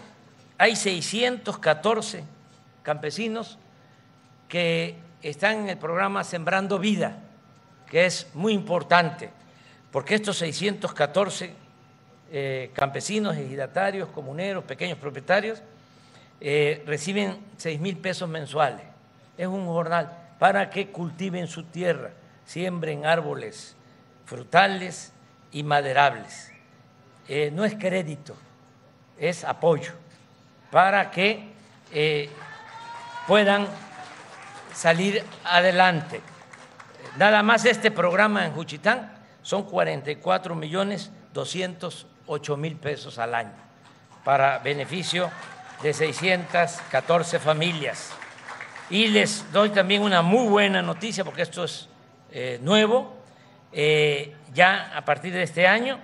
hay 0.61 0.75
614 0.75 2.23
campesinos 2.83 3.57
que 4.47 4.95
están 5.23 5.61
en 5.61 5.69
el 5.69 5.77
programa 5.79 6.23
Sembrando 6.23 6.77
Vida, 6.77 7.17
que 7.89 8.05
es 8.05 8.27
muy 8.35 8.53
importante, 8.53 9.31
porque 9.91 10.13
estos 10.13 10.37
614 10.37 11.55
eh, 12.31 12.69
campesinos, 12.75 13.35
ejidatarios, 13.35 14.09
comuneros, 14.09 14.63
pequeños 14.63 14.99
propietarios, 14.99 15.63
eh, 16.39 16.83
reciben 16.85 17.39
6 17.57 17.79
mil 17.79 17.97
pesos 17.97 18.29
mensuales. 18.29 18.83
Es 19.39 19.47
un 19.47 19.65
jornal 19.65 20.15
para 20.37 20.69
que 20.69 20.91
cultiven 20.91 21.47
su 21.47 21.63
tierra, 21.63 22.11
siembren 22.45 23.07
árboles, 23.07 23.75
frutales 24.25 25.11
y 25.51 25.63
maderables. 25.63 26.51
Eh, 27.27 27.49
no 27.51 27.65
es 27.65 27.73
crédito, 27.73 28.35
es 29.17 29.43
apoyo 29.43 29.93
para 30.71 31.11
que 31.11 31.51
eh, 31.91 32.29
puedan 33.27 33.67
salir 34.73 35.23
adelante. 35.43 36.21
Nada 37.17 37.43
más 37.43 37.65
este 37.65 37.91
programa 37.91 38.45
en 38.45 38.53
Juchitán 38.53 39.11
son 39.41 39.63
44 39.63 40.55
millones 40.55 41.11
208 41.33 42.57
mil 42.57 42.75
pesos 42.77 43.17
al 43.17 43.35
año 43.35 43.53
para 44.23 44.59
beneficio 44.59 45.29
de 45.81 45.93
614 45.93 47.39
familias. 47.39 48.11
Y 48.89 49.07
les 49.07 49.51
doy 49.51 49.69
también 49.69 50.03
una 50.03 50.21
muy 50.21 50.47
buena 50.47 50.81
noticia 50.81 51.23
porque 51.23 51.41
esto 51.41 51.63
es 51.63 51.87
eh, 52.31 52.59
nuevo. 52.61 53.13
Eh, 53.71 54.35
ya 54.53 54.91
a 54.95 55.03
partir 55.05 55.33
de 55.33 55.43
este 55.43 55.65
año 55.65 55.99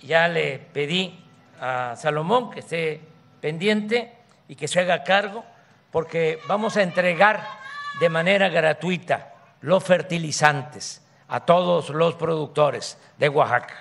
ya 0.00 0.28
le 0.28 0.58
pedí 0.58 1.18
a 1.60 1.96
Salomón 1.96 2.50
que 2.50 2.60
esté 2.60 3.00
pendiente 3.40 4.12
y 4.48 4.56
que 4.56 4.68
se 4.68 4.80
haga 4.80 5.04
cargo 5.04 5.44
porque 5.90 6.38
vamos 6.46 6.76
a 6.76 6.82
entregar 6.82 7.46
de 8.00 8.08
manera 8.08 8.48
gratuita 8.48 9.34
los 9.60 9.82
fertilizantes 9.82 11.02
a 11.28 11.40
todos 11.40 11.90
los 11.90 12.14
productores 12.14 12.98
de 13.18 13.28
Oaxaca. 13.28 13.74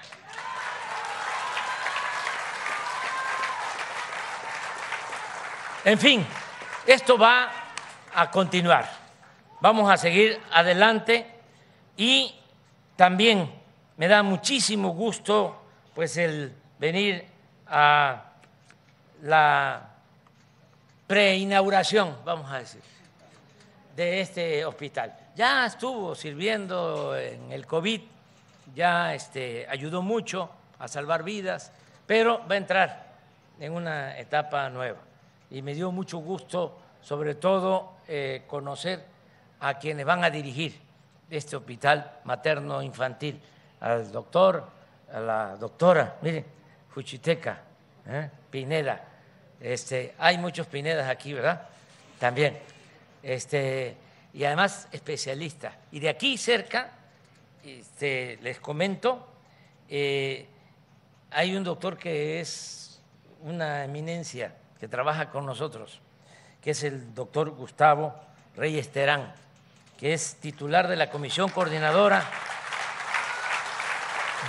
En 5.84 6.00
fin, 6.00 6.26
esto 6.88 7.18
va 7.18 7.52
a 8.14 8.32
continuar. 8.32 8.90
Vamos 9.62 9.92
a 9.92 9.98
seguir 9.98 10.42
adelante 10.52 11.28
y 11.96 12.36
también 12.96 13.54
me 13.98 14.08
da 14.08 14.24
muchísimo 14.24 14.90
gusto 14.90 15.62
pues 15.94 16.18
el 16.18 16.56
venir 16.80 17.26
a 17.68 18.25
la 19.22 19.90
preinauguración, 21.08 22.16
vamos 22.26 22.52
a 22.52 22.60
decir, 22.60 22.82
de 23.96 24.22
este 24.22 24.66
hospital. 24.66 25.16
Ya 25.36 25.66
estuvo 25.66 26.16
sirviendo 26.16 27.18
en 27.18 27.52
el 27.52 27.66
COVID, 27.66 28.02
ya 28.74 29.14
este, 29.14 29.68
ayudó 29.70 30.02
mucho 30.02 30.50
a 30.80 30.88
salvar 30.88 31.24
vidas, 31.24 31.72
pero 32.06 32.42
va 32.50 32.56
a 32.56 32.58
entrar 32.58 33.06
en 33.60 33.74
una 33.74 34.18
etapa 34.18 34.70
nueva. 34.70 35.00
Y 35.50 35.62
me 35.62 35.74
dio 35.74 35.92
mucho 35.92 36.18
gusto, 36.18 36.78
sobre 37.02 37.36
todo, 37.36 37.94
eh, 38.08 38.44
conocer 38.48 39.06
a 39.60 39.78
quienes 39.78 40.06
van 40.06 40.24
a 40.24 40.30
dirigir 40.30 40.80
este 41.30 41.56
hospital 41.56 42.20
materno 42.24 42.82
infantil, 42.82 43.42
al 43.80 44.12
doctor, 44.12 44.66
a 45.14 45.20
la 45.20 45.56
doctora, 45.56 46.18
mire, 46.22 46.46
Fuchiteca, 46.90 47.60
¿eh? 48.08 48.30
Pineda, 48.50 49.04
este, 49.60 50.14
hay 50.18 50.38
muchos 50.38 50.68
Pinedas 50.68 51.10
aquí, 51.10 51.34
¿verdad? 51.34 51.68
También. 52.20 52.58
Este, 53.24 53.96
y 54.34 54.44
además 54.44 54.88
especialista. 54.92 55.74
Y 55.92 56.00
de 56.00 56.10
aquí 56.10 56.38
cerca, 56.38 56.92
este, 57.64 58.38
les 58.42 58.60
comento, 58.60 59.28
eh, 59.90 60.46
hay 61.32 61.56
un 61.56 61.64
doctor 61.64 61.98
que 61.98 62.40
es 62.40 63.00
una 63.42 63.84
eminencia, 63.84 64.54
que 64.80 64.88
trabaja 64.88 65.30
con 65.30 65.46
nosotros, 65.46 66.00
que 66.62 66.72
es 66.72 66.84
el 66.84 67.14
doctor 67.14 67.50
Gustavo 67.52 68.16
Reyes 68.56 68.90
Terán, 68.90 69.34
que 69.98 70.14
es 70.14 70.36
titular 70.36 70.88
de 70.88 70.96
la 70.96 71.10
Comisión 71.10 71.50
Coordinadora 71.50 72.24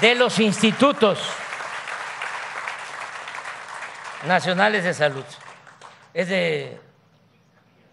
de 0.00 0.14
los 0.14 0.38
Institutos 0.40 1.18
nacionales 4.26 4.84
de 4.84 4.94
salud. 4.94 5.24
Es 6.12 6.28
de 6.28 6.78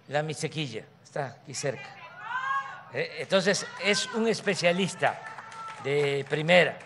la 0.08 0.24
Misequilla, 0.24 0.86
está 1.04 1.38
aquí 1.42 1.54
cerca. 1.54 1.96
Eh, 2.94 3.18
entonces, 3.20 3.66
es 3.84 4.08
un 4.14 4.28
especialista 4.28 5.20
de 5.84 6.26
primera. 6.30 6.78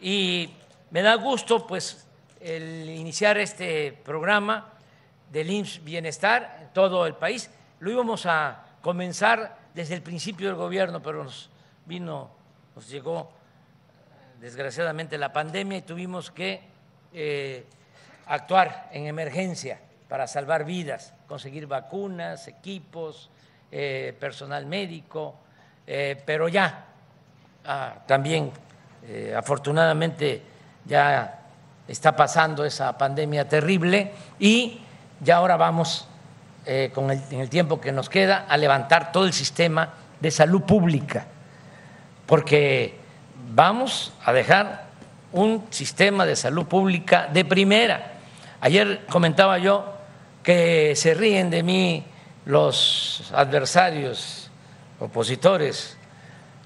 Y 0.00 0.54
me 0.90 1.02
da 1.02 1.14
gusto, 1.14 1.66
pues, 1.66 2.06
el 2.40 2.90
iniciar 2.90 3.38
este 3.38 3.92
programa 3.92 4.72
del 5.30 5.50
IMSS 5.50 5.82
Bienestar 5.82 6.58
en 6.60 6.72
todo 6.72 7.06
el 7.06 7.14
país. 7.14 7.50
Lo 7.80 7.90
íbamos 7.90 8.26
a 8.26 8.64
comenzar 8.82 9.56
desde 9.74 9.94
el 9.94 10.02
principio 10.02 10.48
del 10.48 10.56
gobierno, 10.56 11.02
pero 11.02 11.24
nos 11.24 11.50
vino, 11.86 12.30
nos 12.76 12.88
llegó 12.88 13.32
desgraciadamente 14.40 15.16
la 15.16 15.32
pandemia 15.32 15.78
y 15.78 15.82
tuvimos 15.82 16.30
que 16.30 16.62
eh, 17.12 17.64
actuar 18.26 18.88
en 18.92 19.06
emergencia 19.06 19.78
para 20.08 20.26
salvar 20.26 20.64
vidas, 20.64 21.12
conseguir 21.26 21.66
vacunas, 21.66 22.46
equipos, 22.48 23.30
eh, 23.72 24.14
personal 24.20 24.66
médico, 24.66 25.34
eh, 25.86 26.22
pero 26.24 26.48
ya 26.48 26.84
ah, 27.64 27.94
también 28.06 28.52
eh, 29.06 29.34
afortunadamente 29.36 30.42
ya 30.84 31.40
está 31.88 32.14
pasando 32.14 32.64
esa 32.64 32.96
pandemia 32.96 33.48
terrible 33.48 34.12
y 34.38 34.80
ya 35.20 35.36
ahora 35.36 35.56
vamos 35.56 36.08
con 36.94 37.10
en 37.10 37.40
el 37.40 37.50
tiempo 37.50 37.78
que 37.78 37.92
nos 37.92 38.08
queda 38.08 38.46
a 38.48 38.56
levantar 38.56 39.12
todo 39.12 39.26
el 39.26 39.34
sistema 39.34 39.92
de 40.18 40.30
salud 40.30 40.62
pública, 40.62 41.26
porque 42.24 42.96
vamos 43.50 44.14
a 44.24 44.32
dejar 44.32 44.84
un 45.32 45.66
sistema 45.68 46.24
de 46.24 46.36
salud 46.36 46.64
pública 46.66 47.28
de 47.30 47.44
primera 47.44 48.13
Ayer 48.64 49.04
comentaba 49.10 49.58
yo 49.58 49.84
que 50.42 50.96
se 50.96 51.12
ríen 51.12 51.50
de 51.50 51.62
mí 51.62 52.02
los 52.46 53.30
adversarios, 53.34 54.50
opositores, 55.00 55.98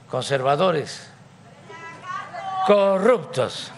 conservadores, 0.08 1.11
corruptos. 2.68 3.72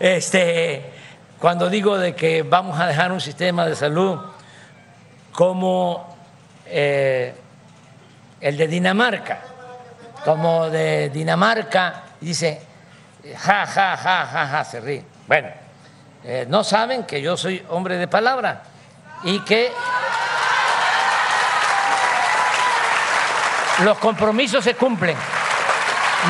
Este, 0.00 0.90
cuando 1.38 1.70
digo 1.70 1.96
de 1.98 2.16
que 2.16 2.42
vamos 2.42 2.80
a 2.80 2.88
dejar 2.88 3.12
un 3.12 3.20
sistema 3.20 3.64
de 3.66 3.76
salud 3.76 4.18
como 5.30 6.16
eh, 6.66 7.32
el 8.40 8.56
de 8.56 8.66
Dinamarca, 8.66 9.38
como 10.24 10.68
de 10.68 11.10
Dinamarca, 11.10 12.06
dice, 12.20 12.60
ja, 13.36 13.64
ja, 13.66 13.96
ja, 13.96 14.26
ja, 14.26 14.46
ja, 14.48 14.64
se 14.64 14.80
ríe. 14.80 15.04
Bueno, 15.28 15.63
eh, 16.24 16.46
no 16.48 16.64
saben 16.64 17.04
que 17.04 17.20
yo 17.20 17.36
soy 17.36 17.64
hombre 17.68 17.98
de 17.98 18.08
palabra 18.08 18.62
y 19.24 19.40
que 19.40 19.70
los 23.80 23.98
compromisos 23.98 24.64
se 24.64 24.74
cumplen. 24.74 25.16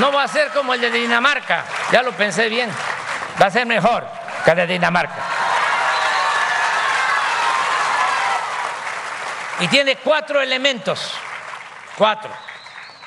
No 0.00 0.10
va 0.10 0.24
a 0.24 0.28
ser 0.28 0.50
como 0.50 0.74
el 0.74 0.80
de 0.80 0.90
Dinamarca, 0.90 1.64
ya 1.92 2.02
lo 2.02 2.10
pensé 2.12 2.48
bien, 2.48 2.68
va 3.40 3.46
a 3.46 3.50
ser 3.50 3.66
mejor 3.66 4.04
que 4.44 4.50
el 4.50 4.56
de 4.56 4.66
Dinamarca. 4.66 5.22
Y 9.60 9.68
tiene 9.68 9.96
cuatro 9.96 10.40
elementos, 10.40 11.12
cuatro, 11.96 12.30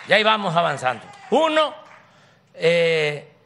y 0.08 0.14
ahí 0.14 0.24
vamos 0.24 0.56
avanzando. 0.56 1.06
Uno, 1.32 1.76
eh, 2.54 3.37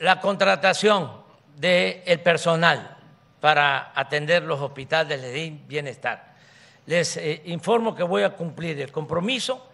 la 0.00 0.20
contratación 0.20 1.12
del 1.56 2.20
personal 2.20 2.96
para 3.38 3.92
atender 3.94 4.42
los 4.42 4.60
hospitales 4.60 5.20
de 5.20 5.58
bienestar. 5.66 6.34
Les 6.86 7.16
eh, 7.16 7.42
informo 7.46 7.94
que 7.94 8.02
voy 8.02 8.22
a 8.22 8.30
cumplir 8.30 8.80
el 8.80 8.90
compromiso 8.90 9.68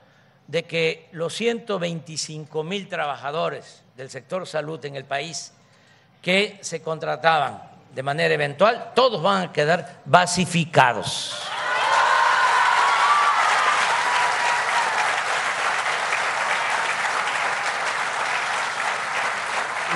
de 0.46 0.64
que 0.64 1.08
los 1.12 1.34
125 1.34 2.62
mil 2.62 2.88
trabajadores 2.88 3.82
del 3.96 4.10
sector 4.10 4.46
salud 4.46 4.84
en 4.84 4.96
el 4.96 5.04
país 5.04 5.52
que 6.20 6.58
se 6.60 6.82
contrataban 6.82 7.62
de 7.94 8.02
manera 8.02 8.34
eventual, 8.34 8.92
todos 8.94 9.22
van 9.22 9.44
a 9.44 9.52
quedar 9.52 10.02
basificados. 10.04 11.34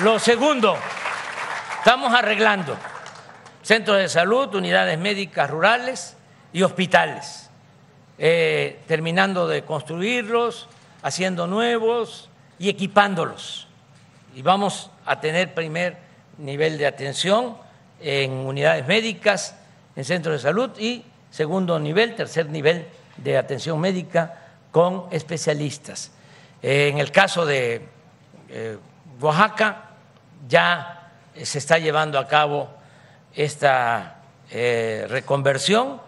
Lo 0.03 0.17
segundo, 0.17 0.75
estamos 1.77 2.11
arreglando 2.11 2.75
centros 3.61 3.99
de 3.99 4.09
salud, 4.09 4.55
unidades 4.55 4.97
médicas 4.97 5.47
rurales 5.47 6.17
y 6.51 6.63
hospitales, 6.63 7.51
eh, 8.17 8.79
terminando 8.87 9.47
de 9.47 9.63
construirlos, 9.63 10.67
haciendo 11.03 11.45
nuevos 11.45 12.31
y 12.57 12.69
equipándolos. 12.69 13.67
Y 14.33 14.41
vamos 14.41 14.89
a 15.05 15.19
tener 15.19 15.53
primer 15.53 15.97
nivel 16.39 16.79
de 16.79 16.87
atención 16.87 17.55
en 17.99 18.31
unidades 18.31 18.87
médicas, 18.87 19.55
en 19.95 20.03
centros 20.03 20.33
de 20.33 20.39
salud 20.39 20.71
y 20.79 21.05
segundo 21.29 21.77
nivel, 21.77 22.15
tercer 22.15 22.49
nivel 22.49 22.87
de 23.17 23.37
atención 23.37 23.79
médica 23.79 24.33
con 24.71 25.05
especialistas. 25.11 26.09
Eh, 26.63 26.87
en 26.87 26.97
el 26.97 27.11
caso 27.11 27.45
de 27.45 27.87
eh, 28.49 28.77
Oaxaca 29.19 29.89
ya 30.47 31.11
se 31.41 31.57
está 31.57 31.77
llevando 31.77 32.19
a 32.19 32.27
cabo 32.27 32.69
esta 33.33 34.17
reconversión 34.49 36.01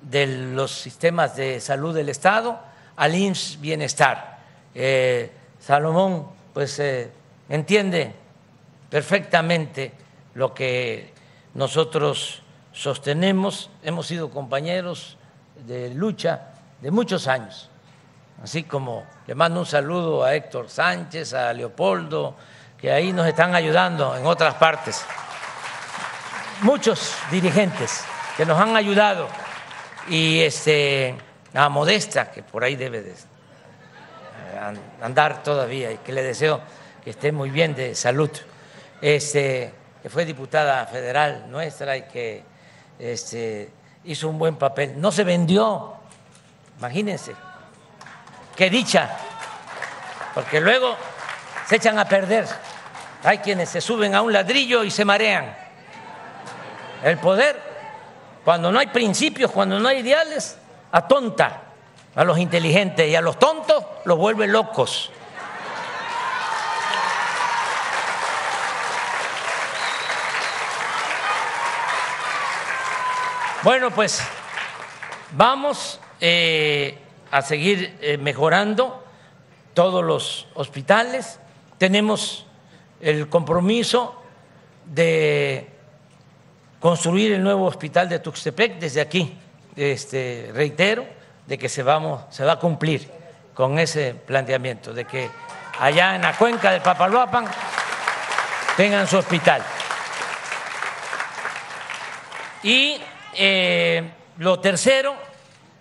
de 0.00 0.26
los 0.26 0.70
sistemas 0.72 1.36
de 1.36 1.60
salud 1.60 1.94
del 1.94 2.08
Estado 2.08 2.58
al 2.96 3.14
IMSS 3.14 3.60
Bienestar. 3.60 4.38
Salomón, 5.60 6.28
pues 6.52 6.80
entiende 7.48 8.14
perfectamente 8.90 9.92
lo 10.34 10.52
que 10.52 11.12
nosotros 11.54 12.42
sostenemos, 12.72 13.70
hemos 13.82 14.08
sido 14.08 14.30
compañeros 14.30 15.16
de 15.66 15.94
lucha 15.94 16.48
de 16.80 16.90
muchos 16.90 17.28
años, 17.28 17.70
así 18.42 18.64
como 18.64 19.04
le 19.26 19.34
mando 19.36 19.60
un 19.60 19.66
saludo 19.66 20.24
a 20.24 20.34
Héctor 20.34 20.68
Sánchez, 20.68 21.32
a 21.34 21.52
Leopoldo, 21.52 22.34
que 22.80 22.92
ahí 22.92 23.12
nos 23.12 23.26
están 23.26 23.54
ayudando 23.54 24.16
en 24.16 24.26
otras 24.26 24.54
partes, 24.54 25.04
muchos 26.62 27.14
dirigentes 27.30 28.04
que 28.36 28.44
nos 28.44 28.58
han 28.60 28.76
ayudado 28.76 29.28
y 30.08 30.40
este, 30.40 31.14
a 31.54 31.68
Modesta, 31.68 32.30
que 32.30 32.42
por 32.42 32.64
ahí 32.64 32.76
debe 32.76 33.02
de 33.02 33.14
andar 35.02 35.42
todavía 35.42 35.92
y 35.92 35.98
que 35.98 36.12
le 36.12 36.22
deseo 36.22 36.60
que 37.02 37.10
esté 37.10 37.32
muy 37.32 37.50
bien 37.50 37.74
de 37.74 37.94
salud, 37.94 38.30
este, 39.00 39.72
que 40.02 40.08
fue 40.08 40.24
diputada 40.24 40.86
federal 40.86 41.50
nuestra 41.50 41.96
y 41.96 42.02
que 42.02 42.42
este, 42.98 43.70
hizo 44.04 44.28
un 44.28 44.38
buen 44.38 44.56
papel. 44.56 45.00
No 45.00 45.12
se 45.12 45.24
vendió, 45.24 45.94
imagínense. 46.78 47.34
Qué 48.56 48.70
dicha, 48.70 49.10
porque 50.32 50.60
luego 50.60 50.96
se 51.66 51.76
echan 51.76 51.98
a 51.98 52.04
perder. 52.04 52.46
Hay 53.22 53.38
quienes 53.38 53.70
se 53.70 53.80
suben 53.80 54.14
a 54.14 54.22
un 54.22 54.32
ladrillo 54.32 54.84
y 54.84 54.90
se 54.90 55.04
marean. 55.04 55.56
El 57.02 57.18
poder, 57.18 57.60
cuando 58.44 58.70
no 58.70 58.78
hay 58.78 58.88
principios, 58.88 59.50
cuando 59.50 59.78
no 59.78 59.88
hay 59.88 59.98
ideales, 59.98 60.58
atonta 60.92 61.62
a 62.14 62.24
los 62.24 62.38
inteligentes 62.38 63.08
y 63.08 63.16
a 63.16 63.20
los 63.20 63.38
tontos 63.38 63.84
los 64.04 64.18
vuelve 64.18 64.46
locos. 64.46 65.10
Bueno, 73.62 73.90
pues 73.90 74.22
vamos 75.32 75.98
eh, 76.20 76.98
a 77.30 77.40
seguir 77.40 77.96
eh, 78.02 78.18
mejorando 78.18 79.02
todos 79.72 80.04
los 80.04 80.46
hospitales. 80.52 81.40
Tenemos 81.84 82.46
el 82.98 83.28
compromiso 83.28 84.18
de 84.86 85.68
construir 86.80 87.32
el 87.32 87.42
nuevo 87.42 87.66
hospital 87.66 88.08
de 88.08 88.20
Tuxtepec 88.20 88.78
desde 88.78 89.02
aquí. 89.02 89.36
Este, 89.76 90.50
reitero 90.54 91.04
de 91.46 91.58
que 91.58 91.68
se, 91.68 91.82
vamos, 91.82 92.22
se 92.30 92.42
va 92.42 92.52
a 92.52 92.58
cumplir 92.58 93.06
con 93.52 93.78
ese 93.78 94.14
planteamiento, 94.14 94.94
de 94.94 95.04
que 95.04 95.28
allá 95.78 96.16
en 96.16 96.22
la 96.22 96.34
cuenca 96.34 96.72
del 96.72 96.80
Papaloapan 96.80 97.44
tengan 98.78 99.06
su 99.06 99.18
hospital. 99.18 99.62
Y 102.62 102.96
eh, 103.34 104.10
lo 104.38 104.58
tercero 104.58 105.14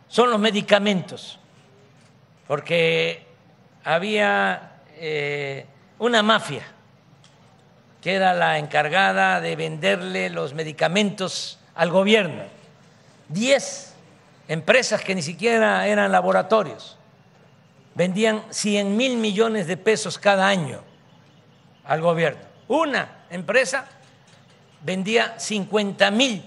son 0.10 0.32
los 0.32 0.40
medicamentos, 0.42 1.40
porque 2.46 3.26
había 3.86 4.82
eh, 4.98 5.68
una 6.00 6.24
mafia 6.24 6.64
que 8.02 8.16
era 8.16 8.34
la 8.34 8.58
encargada 8.60 9.40
de 9.40 9.56
venderle 9.56 10.30
los 10.30 10.54
medicamentos 10.54 11.60
al 11.74 11.90
gobierno. 11.90 12.44
Diez 13.30 13.94
empresas 14.48 15.02
que 15.02 15.16
ni 15.16 15.22
siquiera 15.22 15.88
eran 15.88 16.12
laboratorios 16.12 16.98
vendían 17.96 18.44
100 18.50 18.96
mil 18.96 19.18
millones 19.18 19.68
de 19.68 19.78
pesos 19.78 20.18
cada 20.18 20.48
año 20.48 20.82
al 21.86 22.02
gobierno. 22.02 22.42
Una 22.68 23.26
empresa 23.30 23.86
vendía 24.82 25.40
50 25.40 26.12
mil 26.12 26.44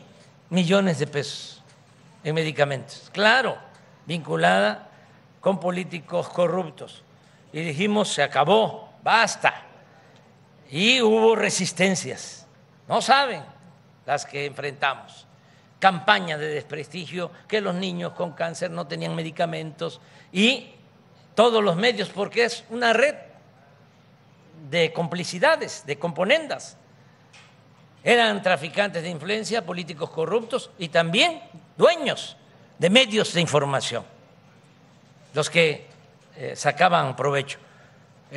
millones 0.50 0.98
de 0.98 1.06
pesos 1.06 1.62
en 2.24 2.34
medicamentos. 2.34 3.10
Claro, 3.12 3.56
vinculada 4.06 4.88
con 5.40 5.60
políticos 5.60 6.28
corruptos. 6.28 7.02
Y 7.52 7.60
dijimos, 7.60 8.08
se 8.08 8.22
acabó, 8.22 8.85
basta. 9.06 9.62
Y 10.68 11.00
hubo 11.00 11.36
resistencias. 11.36 12.44
No 12.88 13.00
saben 13.00 13.44
las 14.04 14.26
que 14.26 14.46
enfrentamos. 14.46 15.26
Campaña 15.78 16.36
de 16.36 16.48
desprestigio, 16.48 17.30
que 17.46 17.60
los 17.60 17.76
niños 17.76 18.14
con 18.14 18.32
cáncer 18.32 18.72
no 18.72 18.88
tenían 18.88 19.14
medicamentos 19.14 20.00
y 20.32 20.72
todos 21.36 21.62
los 21.62 21.76
medios, 21.76 22.08
porque 22.08 22.46
es 22.46 22.64
una 22.70 22.92
red 22.92 23.14
de 24.70 24.92
complicidades, 24.92 25.84
de 25.86 25.98
componendas 25.98 26.76
eran 28.02 28.40
traficantes 28.40 29.02
de 29.02 29.10
influencia, 29.10 29.66
políticos 29.66 30.10
corruptos 30.10 30.70
y 30.78 30.88
también 30.88 31.42
dueños 31.76 32.36
de 32.78 32.88
medios 32.88 33.34
de 33.34 33.40
información, 33.40 34.04
los 35.34 35.50
que 35.50 35.86
eh, 36.36 36.54
sacaban 36.54 37.16
provecho, 37.16 37.58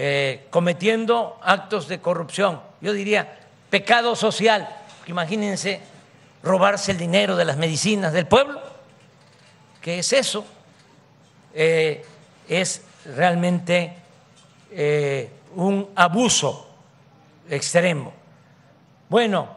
eh, 0.01 0.47
cometiendo 0.49 1.37
actos 1.43 1.89
de 1.89 1.99
corrupción, 1.99 2.61
yo 2.79 2.93
diría 2.93 3.39
pecado 3.69 4.15
social, 4.15 4.69
imagínense 5.07 5.81
robarse 6.41 6.91
el 6.91 6.97
dinero 6.97 7.35
de 7.35 7.43
las 7.43 7.57
medicinas 7.57 8.13
del 8.13 8.25
pueblo, 8.25 8.61
¿qué 9.81 9.99
es 9.99 10.13
eso? 10.13 10.45
Eh, 11.53 12.05
es 12.47 12.83
realmente 13.05 13.93
un 15.55 15.89
abuso 15.95 16.69
extremo. 17.49 18.13
Bueno, 19.09 19.49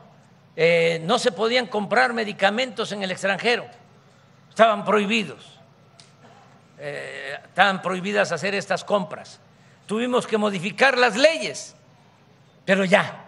eh, 0.57 1.01
no 1.05 1.19
se 1.19 1.33
podían 1.33 1.67
comprar 1.67 2.13
medicamentos 2.13 2.93
en 2.93 3.03
el 3.03 3.11
extranjero, 3.11 3.67
estaban 4.49 4.85
prohibidos, 4.85 5.59
eh, 6.79 7.39
estaban 7.45 7.81
prohibidas 7.81 8.33
hacer 8.33 8.55
estas 8.55 8.85
compras. 8.85 9.41
Tuvimos 9.93 10.27
que 10.27 10.39
modificar 10.39 10.97
las 10.97 11.17
leyes, 11.17 11.77
pero 12.65 12.87
ya, 12.87 13.27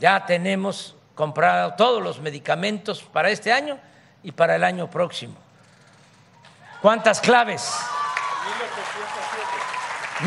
ya 0.00 0.26
tenemos 0.26 0.96
comprado 1.14 1.74
todos 1.74 2.02
los 2.02 2.18
medicamentos 2.18 3.04
para 3.04 3.30
este 3.30 3.52
año 3.52 3.78
y 4.24 4.32
para 4.32 4.56
el 4.56 4.64
año 4.64 4.90
próximo. 4.90 5.36
¿Cuántas 6.82 7.20
claves? 7.20 7.72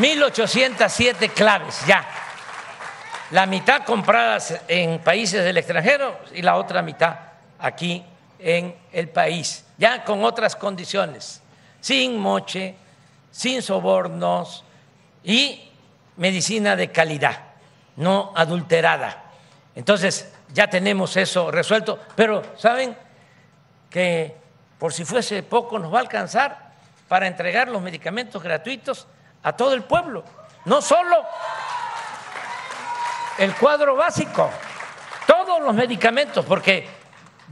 1807 0.00 1.28
claves, 1.28 1.84
ya 1.86 2.08
la 3.30 3.44
mitad 3.44 3.84
compradas 3.84 4.58
en 4.66 4.98
países 4.98 5.44
del 5.44 5.58
extranjero 5.58 6.18
y 6.32 6.40
la 6.40 6.56
otra 6.56 6.80
mitad 6.80 7.18
aquí 7.58 8.02
en 8.38 8.74
el 8.92 9.10
país, 9.10 9.66
ya 9.76 10.04
con 10.04 10.24
otras 10.24 10.56
condiciones, 10.56 11.42
sin 11.82 12.18
moche, 12.18 12.76
sin 13.30 13.60
sobornos 13.60 14.64
y 15.24 15.70
medicina 16.16 16.76
de 16.76 16.90
calidad, 16.90 17.38
no 17.96 18.32
adulterada. 18.34 19.24
Entonces, 19.74 20.32
ya 20.52 20.68
tenemos 20.68 21.16
eso 21.16 21.50
resuelto, 21.50 21.98
pero 22.16 22.42
¿saben 22.56 22.96
que 23.90 24.36
por 24.78 24.92
si 24.92 25.04
fuese 25.04 25.42
poco 25.42 25.78
nos 25.78 25.92
va 25.92 25.98
a 25.98 26.02
alcanzar 26.02 26.72
para 27.08 27.26
entregar 27.26 27.68
los 27.68 27.82
medicamentos 27.82 28.42
gratuitos 28.42 29.06
a 29.42 29.52
todo 29.52 29.74
el 29.74 29.82
pueblo, 29.82 30.24
no 30.64 30.82
solo 30.82 31.24
el 33.38 33.54
cuadro 33.54 33.96
básico, 33.96 34.50
todos 35.26 35.60
los 35.60 35.74
medicamentos, 35.74 36.44
porque 36.44 36.88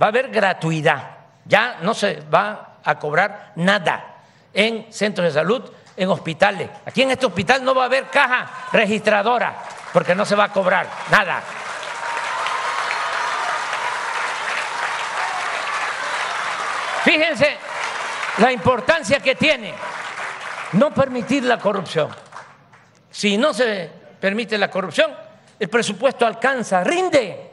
va 0.00 0.07
a 0.07 0.09
haber 0.09 0.29
gratuidad, 0.31 1.16
ya 1.44 1.79
no 1.83 1.94
se 1.94 2.20
va 2.22 2.79
a 2.85 2.98
cobrar 2.98 3.52
nada 3.57 4.16
en 4.52 4.92
centros 4.92 5.26
de 5.26 5.33
salud, 5.33 5.70
en 5.97 6.09
hospitales. 6.11 6.71
Aquí 6.85 7.03
en 7.03 7.13
este 7.13 7.27
hospital 7.27 7.65
no 7.65 7.75
va 7.75 7.83
a 7.83 7.87
haber 7.87 8.09
caja 8.09 8.69
registradora, 8.73 9.57
porque 9.93 10.15
no 10.15 10.25
se 10.25 10.37
va 10.37 10.45
a 10.45 10.53
cobrar 10.53 10.89
nada. 11.11 11.43
Fíjense 17.05 17.57
la 18.39 18.53
importancia 18.53 19.21
que 19.21 19.37
tiene 19.37 19.73
no 20.73 20.93
permitir 20.93 21.45
la 21.45 21.59
corrupción. 21.59 22.09
Si 23.11 23.39
no 23.39 23.55
se 23.55 23.91
permite 24.21 24.59
la 24.59 24.71
corrupción, 24.71 25.13
el 25.59 25.69
presupuesto 25.69 26.27
alcanza, 26.27 26.85
rinde. 26.85 27.51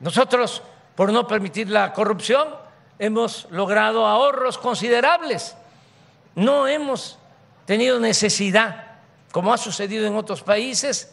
Nosotros, 0.00 0.62
por 0.94 1.12
no 1.12 1.26
permitir 1.26 1.70
la 1.70 1.92
corrupción, 1.92 2.48
hemos 2.98 3.48
logrado 3.50 4.06
ahorros 4.06 4.58
considerables. 4.58 5.56
No 6.34 6.68
hemos 6.68 7.18
tenido 7.66 8.00
necesidad 8.00 8.86
como 9.36 9.52
ha 9.52 9.58
sucedido 9.58 10.06
en 10.06 10.16
otros 10.16 10.40
países, 10.40 11.12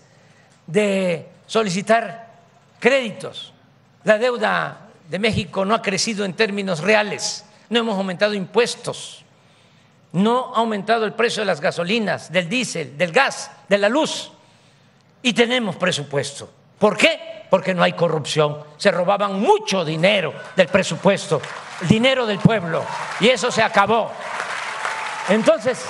de 0.65 1.27
solicitar 1.45 2.31
créditos. 2.79 3.51
La 4.05 4.17
deuda 4.17 4.87
de 5.09 5.19
México 5.19 5.65
no 5.65 5.75
ha 5.75 5.81
crecido 5.81 6.23
en 6.23 6.33
términos 6.33 6.79
reales, 6.79 7.43
no 7.69 7.79
hemos 7.79 7.97
aumentado 7.97 8.33
impuestos, 8.33 9.25
no 10.13 10.53
ha 10.55 10.59
aumentado 10.59 11.03
el 11.03 11.11
precio 11.11 11.41
de 11.41 11.47
las 11.47 11.59
gasolinas, 11.59 12.31
del 12.31 12.47
diésel, 12.47 12.97
del 12.97 13.11
gas, 13.11 13.51
de 13.67 13.77
la 13.77 13.89
luz 13.89 14.31
y 15.21 15.33
tenemos 15.33 15.75
presupuesto. 15.75 16.49
¿Por 16.79 16.95
qué? 16.95 17.45
Porque 17.49 17.73
no 17.73 17.83
hay 17.83 17.91
corrupción. 17.91 18.63
Se 18.77 18.89
robaban 18.89 19.37
mucho 19.37 19.83
dinero 19.83 20.33
del 20.55 20.67
presupuesto, 20.67 21.41
dinero 21.89 22.25
del 22.25 22.39
pueblo, 22.39 22.85
y 23.19 23.27
eso 23.27 23.51
se 23.51 23.61
acabó. 23.61 24.09
Entonces, 25.27 25.85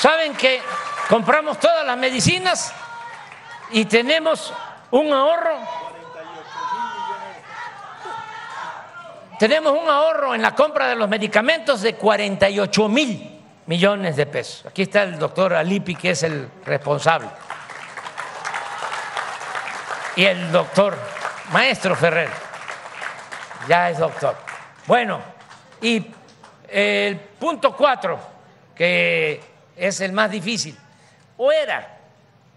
¿saben 0.00 0.34
que 0.34 0.62
compramos 1.10 1.60
todas 1.60 1.84
las 1.84 1.96
medicinas 1.98 2.72
y 3.70 3.84
tenemos 3.84 4.52
un 4.90 5.12
ahorro? 5.12 5.58
Tenemos 9.38 9.72
un 9.72 9.88
ahorro 9.88 10.34
en 10.34 10.40
la 10.42 10.54
compra 10.54 10.88
de 10.88 10.96
los 10.96 11.08
medicamentos 11.08 11.82
de 11.82 11.94
48 11.96 12.88
mil 12.88 13.42
millones 13.66 14.16
de 14.16 14.26
pesos. 14.26 14.66
Aquí 14.66 14.82
está 14.82 15.02
el 15.02 15.18
doctor 15.18 15.54
Alipi, 15.54 15.94
que 15.94 16.10
es 16.10 16.22
el 16.22 16.50
responsable. 16.64 17.28
Y 20.16 20.24
el 20.24 20.50
doctor 20.50 20.98
Maestro 21.52 21.94
Ferrer, 21.94 22.28
ya 23.68 23.90
es 23.90 23.98
doctor. 23.98 24.36
Bueno, 24.86 25.20
y 25.80 26.06
el 26.68 27.16
punto 27.16 27.76
cuatro, 27.76 28.18
que 28.74 29.49
es 29.80 30.02
el 30.02 30.12
más 30.12 30.30
difícil, 30.30 30.76
o 31.38 31.50
era 31.50 31.98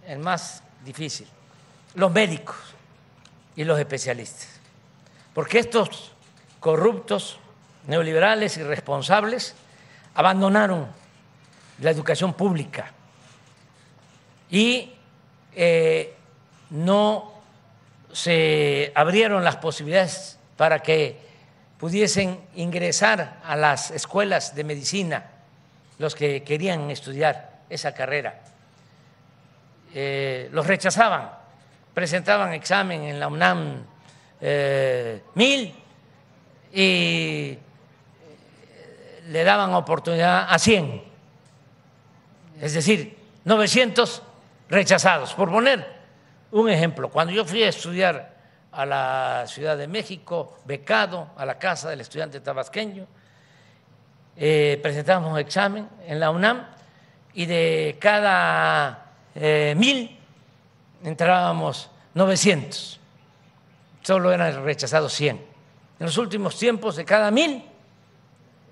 el 0.05 0.19
más 0.19 0.61
difícil, 0.83 1.25
los 1.95 2.11
médicos 2.11 2.57
y 3.55 3.63
los 3.63 3.79
especialistas. 3.79 4.49
Porque 5.33 5.59
estos 5.59 6.11
corruptos, 6.59 7.39
neoliberales, 7.87 8.57
irresponsables, 8.57 9.55
abandonaron 10.15 10.87
la 11.79 11.91
educación 11.91 12.33
pública 12.33 12.91
y 14.51 14.91
eh, 15.55 16.13
no 16.71 17.31
se 18.11 18.91
abrieron 18.95 19.45
las 19.45 19.55
posibilidades 19.55 20.37
para 20.57 20.79
que 20.79 21.21
pudiesen 21.79 22.41
ingresar 22.55 23.39
a 23.45 23.55
las 23.55 23.91
escuelas 23.91 24.55
de 24.55 24.65
medicina 24.65 25.32
los 25.99 26.15
que 26.15 26.43
querían 26.43 26.89
estudiar 26.89 27.61
esa 27.69 27.93
carrera. 27.93 28.41
Eh, 29.93 30.49
los 30.51 30.65
rechazaban, 30.65 31.31
presentaban 31.93 32.53
examen 32.53 33.03
en 33.03 33.19
la 33.19 33.27
UNAM 33.27 33.85
eh, 34.41 35.21
mil 35.35 35.73
y 36.73 37.57
le 39.27 39.43
daban 39.43 39.73
oportunidad 39.73 40.47
a 40.49 40.57
cien 40.57 41.13
es 42.63 42.73
decir, 42.73 43.17
900 43.43 44.21
rechazados. 44.69 45.33
Por 45.33 45.51
poner 45.51 45.85
un 46.51 46.69
ejemplo, 46.69 47.09
cuando 47.09 47.33
yo 47.33 47.43
fui 47.43 47.61
a 47.61 47.67
estudiar 47.67 48.33
a 48.71 48.85
la 48.85 49.43
Ciudad 49.47 49.77
de 49.77 49.87
México, 49.87 50.57
becado 50.63 51.27
a 51.35 51.45
la 51.45 51.59
Casa 51.59 51.89
del 51.89 51.99
Estudiante 51.99 52.39
Tabasqueño, 52.39 53.05
eh, 54.35 54.79
presentamos 54.81 55.39
examen 55.39 55.87
en 56.07 56.19
la 56.19 56.31
UNAM 56.31 56.65
y 57.33 57.45
de 57.45 57.97
cada 57.99 59.13
eh, 59.35 59.73
mil 59.77 60.17
entrábamos 61.03 61.89
900, 62.13 62.99
solo 64.01 64.31
eran 64.31 64.63
rechazados 64.63 65.13
100. 65.13 65.35
En 65.99 66.05
los 66.05 66.17
últimos 66.17 66.57
tiempos, 66.57 66.95
de 66.95 67.05
cada 67.05 67.31
mil 67.31 67.63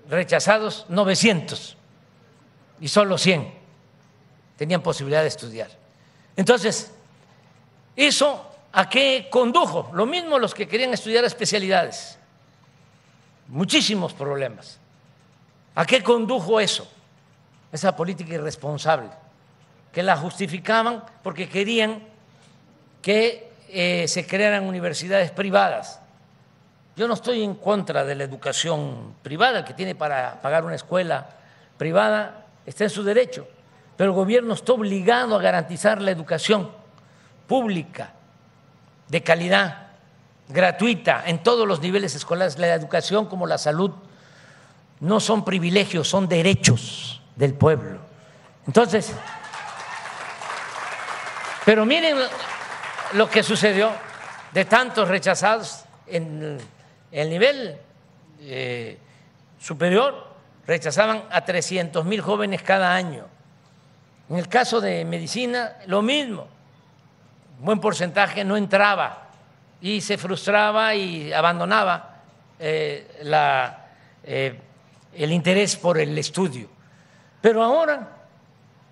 rechazados, 0.08 0.86
900 0.88 1.76
y 2.80 2.88
solo 2.88 3.16
100 3.16 3.52
tenían 4.56 4.82
posibilidad 4.82 5.22
de 5.22 5.28
estudiar. 5.28 5.70
Entonces, 6.36 6.92
¿eso 7.96 8.50
a 8.72 8.88
qué 8.88 9.28
condujo? 9.30 9.90
Lo 9.92 10.06
mismo 10.06 10.38
los 10.38 10.54
que 10.54 10.68
querían 10.68 10.92
estudiar 10.92 11.24
especialidades. 11.24 12.18
Muchísimos 13.48 14.12
problemas. 14.12 14.78
¿A 15.74 15.84
qué 15.86 16.02
condujo 16.02 16.60
eso? 16.60 16.90
Esa 17.70 17.96
política 17.96 18.34
irresponsable, 18.34 19.08
que 19.92 20.02
la 20.02 20.16
justificaban 20.16 21.04
porque 21.22 21.48
querían 21.48 22.02
que 23.00 23.50
eh, 23.68 24.06
se 24.08 24.26
crearan 24.26 24.64
universidades 24.64 25.30
privadas. 25.30 26.00
Yo 26.96 27.08
no 27.08 27.14
estoy 27.14 27.42
en 27.42 27.54
contra 27.54 28.04
de 28.04 28.14
la 28.14 28.24
educación 28.24 29.14
privada, 29.22 29.64
que 29.64 29.72
tiene 29.72 29.94
para 29.94 30.40
pagar 30.42 30.64
una 30.64 30.74
escuela 30.74 31.26
privada 31.78 32.44
está 32.66 32.84
en 32.84 32.90
su 32.90 33.02
derecho 33.02 33.48
pero 33.96 34.10
el 34.10 34.16
gobierno 34.16 34.54
está 34.54 34.72
obligado 34.72 35.36
a 35.36 35.40
garantizar 35.40 36.00
la 36.00 36.10
educación 36.10 36.70
pública 37.46 38.12
de 39.08 39.22
calidad, 39.22 39.88
gratuita, 40.48 41.22
en 41.26 41.42
todos 41.42 41.68
los 41.68 41.80
niveles 41.80 42.14
escolares. 42.14 42.58
La 42.58 42.74
educación 42.74 43.26
como 43.26 43.46
la 43.46 43.58
salud 43.58 43.92
no 45.02 45.18
son 45.18 45.44
privilegios, 45.44 46.08
son 46.08 46.28
derechos 46.28 47.20
del 47.34 47.54
pueblo. 47.54 47.98
Entonces, 48.68 49.12
pero 51.64 51.84
miren 51.84 52.18
lo 53.14 53.28
que 53.28 53.42
sucedió 53.42 53.90
de 54.52 54.64
tantos 54.64 55.08
rechazados 55.08 55.84
en 56.06 56.56
el 57.10 57.30
nivel 57.30 57.76
eh, 58.42 58.96
superior, 59.58 60.28
rechazaban 60.68 61.24
a 61.32 61.44
300 61.44 62.04
mil 62.04 62.20
jóvenes 62.20 62.62
cada 62.62 62.94
año. 62.94 63.26
En 64.30 64.38
el 64.38 64.46
caso 64.46 64.80
de 64.80 65.04
medicina, 65.04 65.78
lo 65.86 66.00
mismo. 66.00 66.46
Un 67.58 67.64
buen 67.64 67.80
porcentaje 67.80 68.44
no 68.44 68.56
entraba 68.56 69.30
y 69.80 70.00
se 70.00 70.16
frustraba 70.16 70.94
y 70.94 71.32
abandonaba 71.32 72.20
eh, 72.60 73.20
eh, 74.24 74.60
el 75.14 75.32
interés 75.32 75.76
por 75.76 75.98
el 75.98 76.16
estudio. 76.18 76.68
Pero 77.40 77.62
ahora 77.62 78.08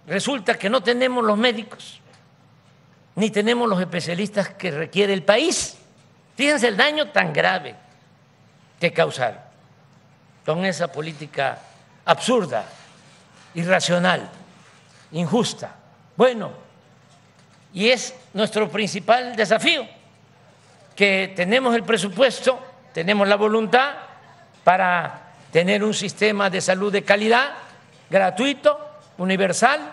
resulta 0.07 0.59
que 0.59 0.69
no 0.69 0.83
tenemos 0.83 1.25
los 1.25 1.39
médicos, 1.39 2.01
ni 3.15 3.31
tenemos 3.31 3.69
los 3.69 3.81
especialistas 3.81 4.51
que 4.51 4.71
requiere 4.71 5.13
el 5.13 5.23
país. 5.23 5.77
Fíjense 6.37 6.69
el 6.69 6.77
daño 6.77 7.11
tan 7.11 7.33
grave 7.33 7.75
que 8.79 8.93
causaron 8.93 9.41
con 10.45 10.65
esa 10.65 10.91
política 10.91 11.59
absurda, 12.05 12.65
irracional 13.55 14.31
injusta. 15.13 15.75
Bueno, 16.17 16.53
y 17.73 17.89
es 17.89 18.15
nuestro 18.33 18.69
principal 18.69 19.37
desafío, 19.37 19.87
que 20.95 21.33
tenemos 21.35 21.75
el 21.75 21.83
presupuesto, 21.83 22.61
tenemos 22.93 23.27
la 23.29 23.37
voluntad 23.37 23.95
para 24.65 25.30
tener 25.53 25.83
un 25.85 25.95
sistema 25.95 26.51
de 26.51 26.61
salud 26.61 26.93
de 26.93 27.03
calidad, 27.03 27.51
gratuito, 28.09 28.79
universal, 29.19 29.93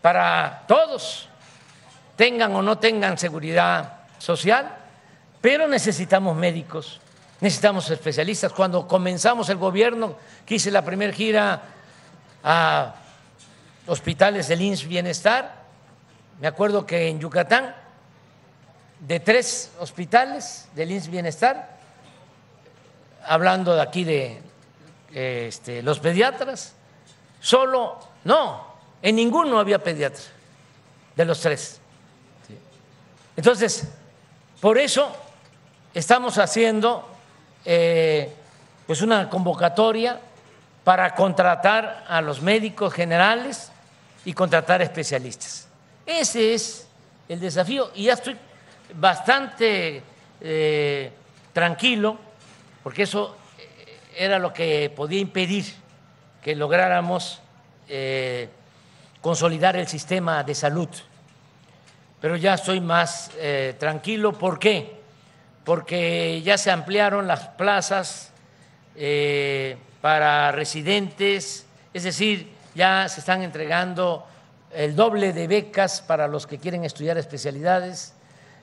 para 0.00 0.64
todos, 0.66 1.28
tengan 2.16 2.54
o 2.54 2.62
no 2.62 2.78
tengan 2.78 3.18
seguridad 3.18 4.00
social, 4.18 4.76
pero 5.40 5.68
necesitamos 5.68 6.36
médicos, 6.36 7.00
necesitamos 7.40 7.90
especialistas. 7.90 8.52
Cuando 8.52 8.86
comenzamos 8.86 9.48
el 9.48 9.56
gobierno, 9.56 10.16
que 10.46 10.56
hice 10.56 10.70
la 10.70 10.84
primera 10.84 11.12
gira 11.12 11.62
a 12.42 12.94
hospitales 13.86 14.48
del 14.48 14.62
INS 14.62 14.86
Bienestar. 14.86 15.54
Me 16.40 16.46
acuerdo 16.46 16.86
que 16.86 17.08
en 17.08 17.20
Yucatán, 17.20 17.74
de 19.00 19.20
tres 19.20 19.72
hospitales 19.80 20.68
del 20.74 20.92
INS 20.92 21.08
Bienestar, 21.08 21.76
hablando 23.26 23.74
de 23.74 23.82
aquí 23.82 24.04
de 24.04 24.42
este, 25.12 25.82
los 25.82 26.00
pediatras, 26.00 26.74
solo, 27.40 27.98
no, 28.24 28.66
en 29.02 29.16
ninguno 29.16 29.58
había 29.58 29.82
pediatra, 29.82 30.24
de 31.16 31.24
los 31.24 31.40
tres. 31.40 31.80
Entonces, 33.36 33.88
por 34.60 34.78
eso 34.78 35.14
estamos 35.94 36.38
haciendo 36.38 37.08
eh, 37.64 38.32
pues 38.86 39.02
una 39.02 39.28
convocatoria 39.30 40.20
para 40.84 41.14
contratar 41.14 42.04
a 42.08 42.20
los 42.20 42.40
médicos 42.40 42.92
generales 42.92 43.70
y 44.24 44.32
contratar 44.32 44.82
especialistas. 44.82 45.68
Ese 46.04 46.54
es 46.54 46.86
el 47.28 47.38
desafío 47.38 47.90
y 47.94 48.04
ya 48.04 48.14
estoy 48.14 48.36
bastante 48.94 50.02
eh, 50.40 51.12
tranquilo 51.52 52.16
porque 52.82 53.02
eso 53.02 53.36
era 54.18 54.40
lo 54.40 54.52
que 54.52 54.92
podía 54.94 55.20
impedir 55.20 55.64
que 56.42 56.56
lográramos 56.56 57.40
eh, 57.88 58.48
consolidar 59.20 59.76
el 59.76 59.86
sistema 59.86 60.42
de 60.42 60.56
salud. 60.56 60.88
Pero 62.20 62.34
ya 62.34 62.54
estoy 62.54 62.80
más 62.80 63.30
eh, 63.36 63.76
tranquilo. 63.78 64.32
¿Por 64.32 64.58
qué? 64.58 64.98
Porque 65.64 66.42
ya 66.42 66.58
se 66.58 66.72
ampliaron 66.72 67.28
las 67.28 67.46
plazas 67.50 68.32
eh, 68.96 69.76
para 70.00 70.50
residentes, 70.50 71.66
es 71.94 72.02
decir, 72.02 72.52
ya 72.74 73.08
se 73.08 73.20
están 73.20 73.42
entregando 73.42 74.26
el 74.72 74.96
doble 74.96 75.32
de 75.32 75.46
becas 75.46 76.02
para 76.02 76.26
los 76.26 76.46
que 76.46 76.58
quieren 76.58 76.84
estudiar 76.84 77.18
especialidades, 77.18 78.14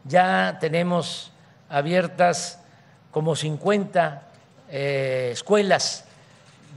ya 0.03 0.57
tenemos 0.59 1.31
abiertas 1.69 2.59
como 3.11 3.35
50 3.35 4.25
eh, 4.77 5.29
escuelas 5.31 6.03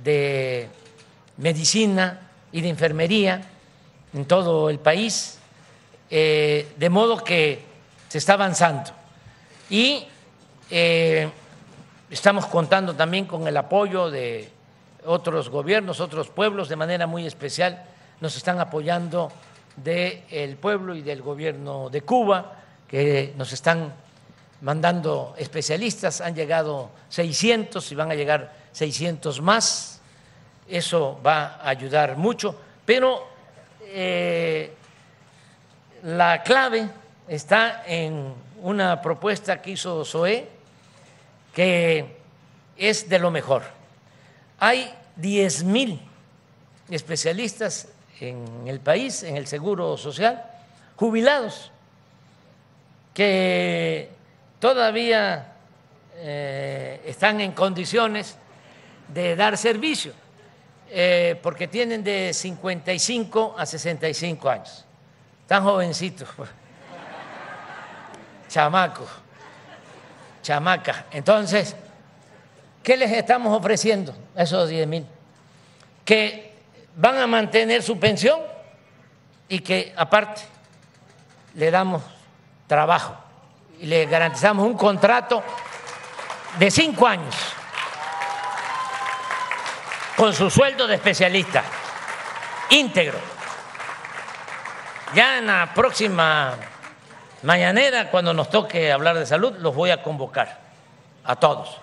de 0.05 0.69
medicina 1.37 2.31
y 2.53 2.61
de 2.61 2.69
enfermería 2.69 3.43
en 4.15 4.25
todo 4.25 4.71
el 4.71 4.79
país, 4.79 5.41
eh, 6.09 6.69
de 6.77 6.91
modo 6.91 7.25
que 7.25 7.61
se 8.09 8.19
está 8.19 8.35
avanzando. 8.35 8.93
Y 9.69 10.07
eh, 10.71 11.29
estamos 12.09 12.47
contando 12.47 12.95
también 12.95 13.25
con 13.25 13.49
el 13.49 13.57
apoyo 13.57 14.13
de 14.13 14.49
otros 15.05 15.49
gobiernos, 15.49 15.99
otros 15.99 16.29
pueblos, 16.29 16.69
de 16.69 16.77
manera 16.77 17.09
muy 17.09 17.27
especial 17.27 17.83
nos 18.21 18.37
están 18.37 18.61
apoyando 18.61 19.33
del 19.75 20.57
pueblo 20.57 20.95
y 20.95 21.03
del 21.03 21.21
gobierno 21.21 21.91
de 21.91 22.03
Cuba, 22.03 22.59
que 22.87 23.35
nos 23.37 23.53
están 23.53 23.93
mandando 24.61 25.35
especialistas, 25.39 26.21
han 26.21 26.35
llegado 26.35 26.91
600 27.09 27.93
y 27.93 27.95
van 27.95 28.11
a 28.11 28.15
llegar 28.15 28.53
600 28.73 29.41
más, 29.41 30.01
eso 30.69 31.21
va 31.25 31.59
a 31.63 31.69
ayudar 31.69 32.17
mucho, 32.17 32.55
pero 32.85 33.27
eh, 33.83 34.73
la 36.03 36.43
clave 36.43 36.89
está 37.27 37.85
en 37.87 38.35
una 38.63 39.01
propuesta 39.01 39.63
que 39.63 39.73
hizo 39.73 40.05
SOE, 40.05 40.49
que 41.55 42.17
es 42.77 43.09
de 43.09 43.19
lo 43.19 43.31
mejor. 43.31 43.63
Hay 44.59 44.93
10 45.17 45.65
mil 45.65 46.01
especialistas 46.91 47.89
en 48.21 48.67
el 48.67 48.81
país, 48.81 49.23
en 49.23 49.37
el 49.37 49.47
Seguro 49.47 49.97
Social, 49.97 50.45
jubilados, 50.97 51.71
que 53.15 54.11
todavía 54.59 55.53
eh, 56.17 57.01
están 57.07 57.41
en 57.41 57.53
condiciones 57.53 58.37
de 59.09 59.37
dar 59.37 59.57
servicio, 59.57 60.13
eh, 60.91 61.39
porque 61.43 61.69
tienen 61.69 62.03
de 62.03 62.33
55 62.33 63.55
a 63.57 63.65
65 63.65 64.51
años, 64.51 64.85
tan 65.47 65.63
jovencitos, 65.63 66.29
chamaco, 68.49 69.07
chamaca. 70.43 71.07
Entonces, 71.13 71.77
¿qué 72.83 72.97
les 72.97 73.13
estamos 73.13 73.57
ofreciendo 73.57 74.15
a 74.35 74.43
esos 74.43 74.69
10 74.69 74.89
mil? 74.89 75.07
Que 76.05 76.55
van 76.97 77.19
a 77.19 77.27
mantener 77.27 77.83
su 77.83 77.99
pensión 77.99 78.41
y 79.49 79.61
que 79.61 79.93
aparte 79.97 80.43
le 81.55 81.71
damos 81.71 82.03
trabajo 82.67 83.28
le 83.83 84.07
garantizamos 84.07 84.67
un 84.67 84.77
contrato 84.77 85.43
de 86.59 86.71
cinco 86.71 87.07
años 87.07 87.35
con 90.17 90.35
su 90.35 90.51
sueldo 90.51 90.87
de 90.87 90.97
especialista 90.97 91.63
íntegro. 92.71 93.19
Ya 95.15 95.39
en 95.39 95.47
la 95.47 95.73
próxima 95.75 96.55
mañanera, 97.43 98.11
cuando 98.11 98.35
nos 98.35 98.51
toque 98.51 98.93
hablar 98.93 99.17
de 99.17 99.27
salud, 99.27 99.55
los 99.59 99.75
voy 99.75 99.91
a 99.91 100.03
convocar 100.03 100.61
a 101.25 101.37
todos. 101.37 101.79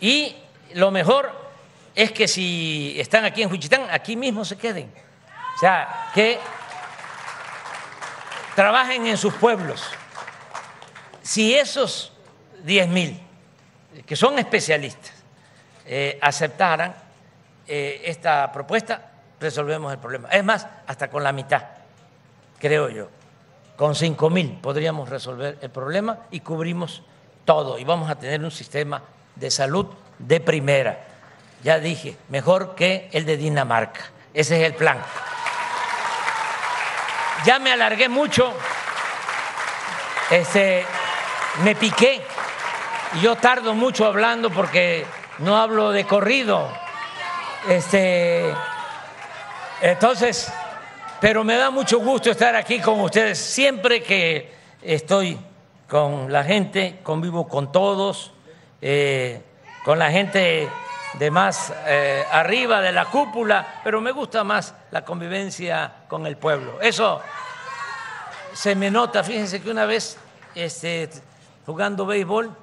Y 0.00 0.36
lo 0.74 0.90
mejor 0.90 1.32
es 1.94 2.12
que 2.12 2.28
si 2.28 2.94
están 2.98 3.24
aquí 3.24 3.42
en 3.42 3.48
Juchitán, 3.48 3.86
aquí 3.90 4.16
mismo 4.16 4.44
se 4.44 4.58
queden. 4.58 4.92
O 5.54 5.58
sea, 5.58 6.10
que 6.12 6.38
trabajen 8.54 9.06
en 9.06 9.16
sus 9.16 9.32
pueblos. 9.34 9.82
Si 11.26 11.54
esos 11.54 12.12
10 12.62 12.88
mil, 12.88 13.20
que 14.06 14.14
son 14.14 14.38
especialistas, 14.38 15.12
eh, 15.84 16.18
aceptaran 16.22 16.94
eh, 17.66 18.02
esta 18.04 18.52
propuesta, 18.52 19.10
resolvemos 19.40 19.92
el 19.92 19.98
problema. 19.98 20.28
Es 20.28 20.44
más, 20.44 20.66
hasta 20.86 21.10
con 21.10 21.24
la 21.24 21.32
mitad, 21.32 21.62
creo 22.60 22.88
yo. 22.88 23.08
Con 23.76 23.94
5 23.94 24.30
mil 24.30 24.52
podríamos 24.52 25.08
resolver 25.08 25.58
el 25.60 25.70
problema 25.70 26.20
y 26.30 26.40
cubrimos 26.40 27.02
todo. 27.44 27.78
Y 27.78 27.84
vamos 27.84 28.08
a 28.10 28.14
tener 28.14 28.42
un 28.42 28.50
sistema 28.50 29.02
de 29.34 29.50
salud 29.50 29.86
de 30.18 30.40
primera 30.40 31.16
ya 31.62 31.80
dije, 31.80 32.16
mejor 32.28 32.74
que 32.74 33.08
el 33.12 33.26
de 33.26 33.36
Dinamarca. 33.36 34.00
Ese 34.32 34.60
es 34.60 34.66
el 34.66 34.74
plan. 34.74 34.98
Ya 37.44 37.58
me 37.58 37.72
alargué 37.72 38.08
mucho, 38.08 38.52
este, 40.30 40.84
me 41.62 41.74
piqué. 41.74 42.22
Yo 43.22 43.36
tardo 43.36 43.74
mucho 43.74 44.06
hablando 44.06 44.50
porque 44.50 45.06
no 45.38 45.56
hablo 45.56 45.90
de 45.90 46.04
corrido. 46.04 46.68
Este, 47.68 48.52
entonces, 49.80 50.52
pero 51.20 51.44
me 51.44 51.56
da 51.56 51.70
mucho 51.70 51.98
gusto 51.98 52.30
estar 52.30 52.54
aquí 52.54 52.80
con 52.80 53.00
ustedes. 53.00 53.38
Siempre 53.38 54.02
que 54.02 54.54
estoy 54.82 55.38
con 55.88 56.30
la 56.32 56.44
gente, 56.44 57.00
convivo 57.02 57.48
con 57.48 57.72
todos, 57.72 58.32
eh, 58.82 59.40
con 59.84 59.98
la 59.98 60.10
gente 60.10 60.68
de 61.14 61.30
más 61.30 61.72
eh, 61.86 62.24
arriba 62.30 62.80
de 62.80 62.92
la 62.92 63.06
cúpula, 63.06 63.80
pero 63.82 64.00
me 64.00 64.12
gusta 64.12 64.44
más 64.44 64.74
la 64.90 65.04
convivencia 65.04 65.92
con 66.08 66.26
el 66.26 66.36
pueblo. 66.36 66.78
Eso 66.80 67.20
se 68.52 68.74
me 68.74 68.90
nota, 68.90 69.22
fíjense 69.22 69.62
que 69.62 69.70
una 69.70 69.86
vez 69.86 70.18
este, 70.54 71.08
jugando 71.66 72.06
béisbol, 72.06 72.56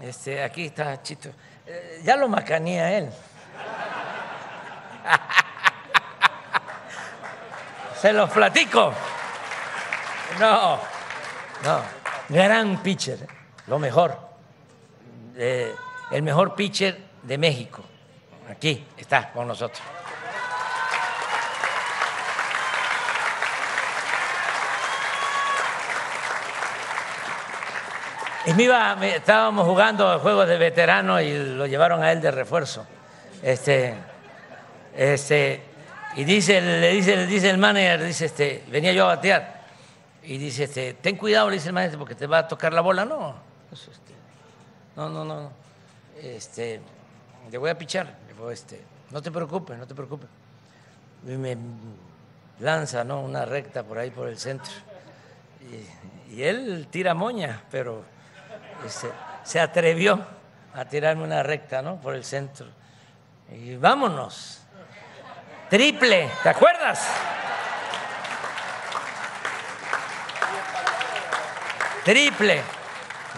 este, 0.00 0.42
aquí 0.42 0.64
está 0.66 1.02
Chito, 1.02 1.30
eh, 1.66 2.00
ya 2.04 2.16
lo 2.16 2.28
macanía 2.28 2.96
él. 2.96 3.10
Se 8.00 8.12
los 8.12 8.30
platico. 8.30 8.92
No, 10.40 10.78
no, 11.62 11.80
gran 12.28 12.82
pitcher, 12.82 13.28
lo 13.66 13.78
mejor, 13.78 14.18
eh, 15.36 15.74
el 16.10 16.22
mejor 16.22 16.54
pitcher 16.54 16.98
de 17.22 17.38
México. 17.38 17.82
Aquí 18.50 18.86
está 18.96 19.30
con 19.32 19.46
nosotros. 19.46 19.80
Me 28.54 28.62
iba, 28.64 29.06
estábamos 29.06 29.66
jugando 29.66 30.18
juegos 30.18 30.48
de 30.48 30.58
veterano 30.58 31.20
y 31.20 31.32
lo 31.32 31.66
llevaron 31.66 32.02
a 32.02 32.12
él 32.12 32.20
de 32.20 32.30
refuerzo. 32.30 32.86
Este, 33.42 33.94
este, 34.96 35.62
y 36.16 36.24
dice, 36.24 36.60
le 36.60 36.92
dice, 36.92 37.16
le 37.16 37.26
dice 37.26 37.50
el 37.50 37.58
manager, 37.58 38.04
dice, 38.04 38.26
este, 38.26 38.64
venía 38.68 38.92
yo 38.92 39.04
a 39.04 39.16
batear. 39.16 39.62
Y 40.24 40.38
dice, 40.38 40.64
este, 40.64 40.94
ten 40.94 41.16
cuidado, 41.16 41.48
le 41.50 41.56
dice 41.56 41.68
el 41.68 41.74
manager, 41.74 41.98
porque 41.98 42.14
te 42.14 42.26
va 42.26 42.38
a 42.38 42.48
tocar 42.48 42.72
la 42.72 42.80
bola. 42.80 43.04
No, 43.04 43.34
este, 43.72 44.14
no, 44.96 45.08
no, 45.08 45.24
no. 45.24 45.52
Este, 46.20 46.80
le 47.50 47.58
voy 47.58 47.70
a 47.70 47.78
pichar. 47.78 48.14
este, 48.50 48.80
no 49.10 49.20
te 49.20 49.30
preocupes, 49.30 49.78
no 49.78 49.86
te 49.86 49.94
preocupes. 49.94 50.28
Y 51.26 51.32
me 51.32 51.56
lanza 52.60 53.04
¿no? 53.04 53.20
una 53.20 53.44
recta 53.44 53.82
por 53.82 53.98
ahí 53.98 54.10
por 54.10 54.28
el 54.28 54.38
centro. 54.38 54.72
Y, 56.30 56.42
él 56.42 56.88
tira 56.90 57.12
moña, 57.12 57.62
pero 57.70 58.02
se 59.44 59.60
atrevió 59.60 60.24
a 60.74 60.84
tirarme 60.84 61.24
una 61.24 61.42
recta 61.42 61.82
¿no? 61.82 61.96
por 61.96 62.14
el 62.14 62.24
centro. 62.24 62.66
Y 63.50 63.76
vámonos. 63.76 64.60
Triple, 65.68 66.30
¿te 66.42 66.48
acuerdas? 66.48 67.06
Triple. 72.04 72.62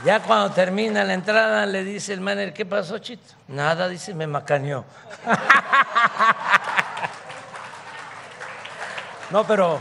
Ya 0.05 0.21
cuando 0.21 0.51
termina 0.51 1.05
la 1.05 1.15
entrada 1.15 1.65
le 1.67 1.85
dice 1.85 2.13
el 2.13 2.21
manager, 2.21 2.53
¿qué 2.53 2.67
pasó, 2.67 2.99
Chito? 2.99 3.35
Nada, 3.49 3.89
dice, 3.89 4.15
me 4.15 4.27
macaneó. 4.27 4.85
no, 9.31 9.47
pero 9.47 9.81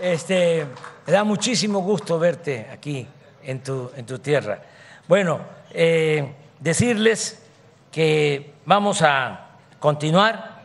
este, 0.00 0.66
me 1.06 1.12
da 1.12 1.24
muchísimo 1.24 1.80
gusto 1.80 2.18
verte 2.18 2.68
aquí 2.70 3.08
en 3.42 3.62
tu, 3.62 3.90
en 3.96 4.04
tu 4.04 4.18
tierra. 4.18 4.60
Bueno, 5.08 5.40
eh, 5.70 6.34
decirles 6.60 7.42
que 7.90 8.52
vamos 8.66 9.00
a 9.00 9.46
continuar. 9.80 10.60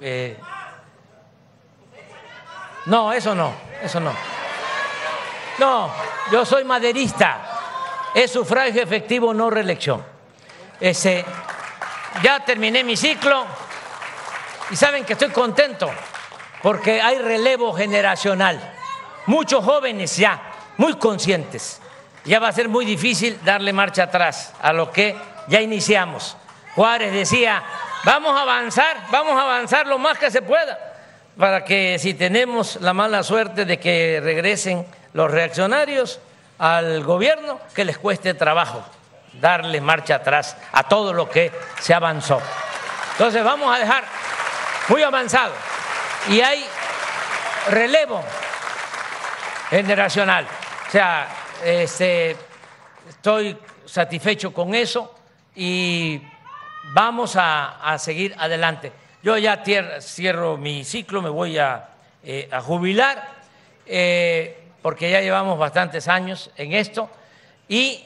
Eh, 0.00 0.38
No, 2.86 3.12
eso 3.12 3.34
no, 3.34 3.52
eso 3.82 4.00
no. 4.00 4.12
No, 5.58 5.90
yo 6.32 6.44
soy 6.46 6.64
maderista. 6.64 8.10
Es 8.14 8.32
sufragio 8.32 8.82
efectivo, 8.82 9.34
no 9.34 9.50
reelección. 9.50 10.02
Ese, 10.80 11.22
ya 12.22 12.40
terminé 12.40 12.82
mi 12.82 12.96
ciclo 12.96 13.44
y 14.70 14.76
saben 14.76 15.04
que 15.04 15.12
estoy 15.12 15.28
contento 15.28 15.90
porque 16.62 17.02
hay 17.02 17.18
relevo 17.18 17.74
generacional. 17.74 18.58
Muchos 19.26 19.62
jóvenes 19.62 20.16
ya, 20.16 20.42
muy 20.78 20.94
conscientes. 20.94 21.81
Ya 22.24 22.38
va 22.38 22.48
a 22.48 22.52
ser 22.52 22.68
muy 22.68 22.84
difícil 22.84 23.38
darle 23.44 23.72
marcha 23.72 24.04
atrás 24.04 24.52
a 24.60 24.72
lo 24.72 24.90
que 24.90 25.16
ya 25.48 25.60
iniciamos. 25.60 26.36
Juárez 26.74 27.12
decía, 27.12 27.62
vamos 28.04 28.36
a 28.36 28.42
avanzar, 28.42 28.96
vamos 29.10 29.38
a 29.38 29.42
avanzar 29.42 29.86
lo 29.86 29.98
más 29.98 30.18
que 30.18 30.30
se 30.30 30.42
pueda, 30.42 30.78
para 31.36 31.64
que 31.64 31.98
si 31.98 32.14
tenemos 32.14 32.76
la 32.80 32.92
mala 32.92 33.22
suerte 33.22 33.64
de 33.64 33.78
que 33.78 34.20
regresen 34.22 34.86
los 35.12 35.30
reaccionarios 35.30 36.20
al 36.58 37.02
gobierno, 37.02 37.60
que 37.74 37.84
les 37.84 37.98
cueste 37.98 38.34
trabajo 38.34 38.84
darle 39.40 39.80
marcha 39.80 40.16
atrás 40.16 40.56
a 40.72 40.84
todo 40.84 41.12
lo 41.12 41.28
que 41.28 41.50
se 41.80 41.92
avanzó. 41.92 42.40
Entonces 43.12 43.42
vamos 43.42 43.74
a 43.74 43.78
dejar 43.78 44.04
muy 44.88 45.02
avanzado 45.02 45.52
y 46.28 46.40
hay 46.40 46.64
relevo 47.68 48.22
generacional. 49.70 50.46
O 50.88 50.90
sea, 50.90 51.26
este, 51.64 52.36
estoy 53.08 53.56
satisfecho 53.84 54.52
con 54.52 54.74
eso 54.74 55.14
y 55.54 56.20
vamos 56.92 57.34
a, 57.36 57.96
seguir 57.98 58.34
adelante. 58.38 58.92
Yo 59.22 59.38
ya 59.38 59.62
cierro 60.00 60.56
mi 60.56 60.84
ciclo, 60.84 61.22
me 61.22 61.28
voy 61.28 61.58
a, 61.58 61.88
eh, 62.24 62.48
jubilar, 62.62 63.28
eh, 63.86 64.60
porque 64.80 65.10
ya 65.10 65.20
llevamos 65.20 65.58
bastantes 65.58 66.08
años 66.08 66.50
en 66.56 66.72
esto 66.72 67.08
y 67.68 68.04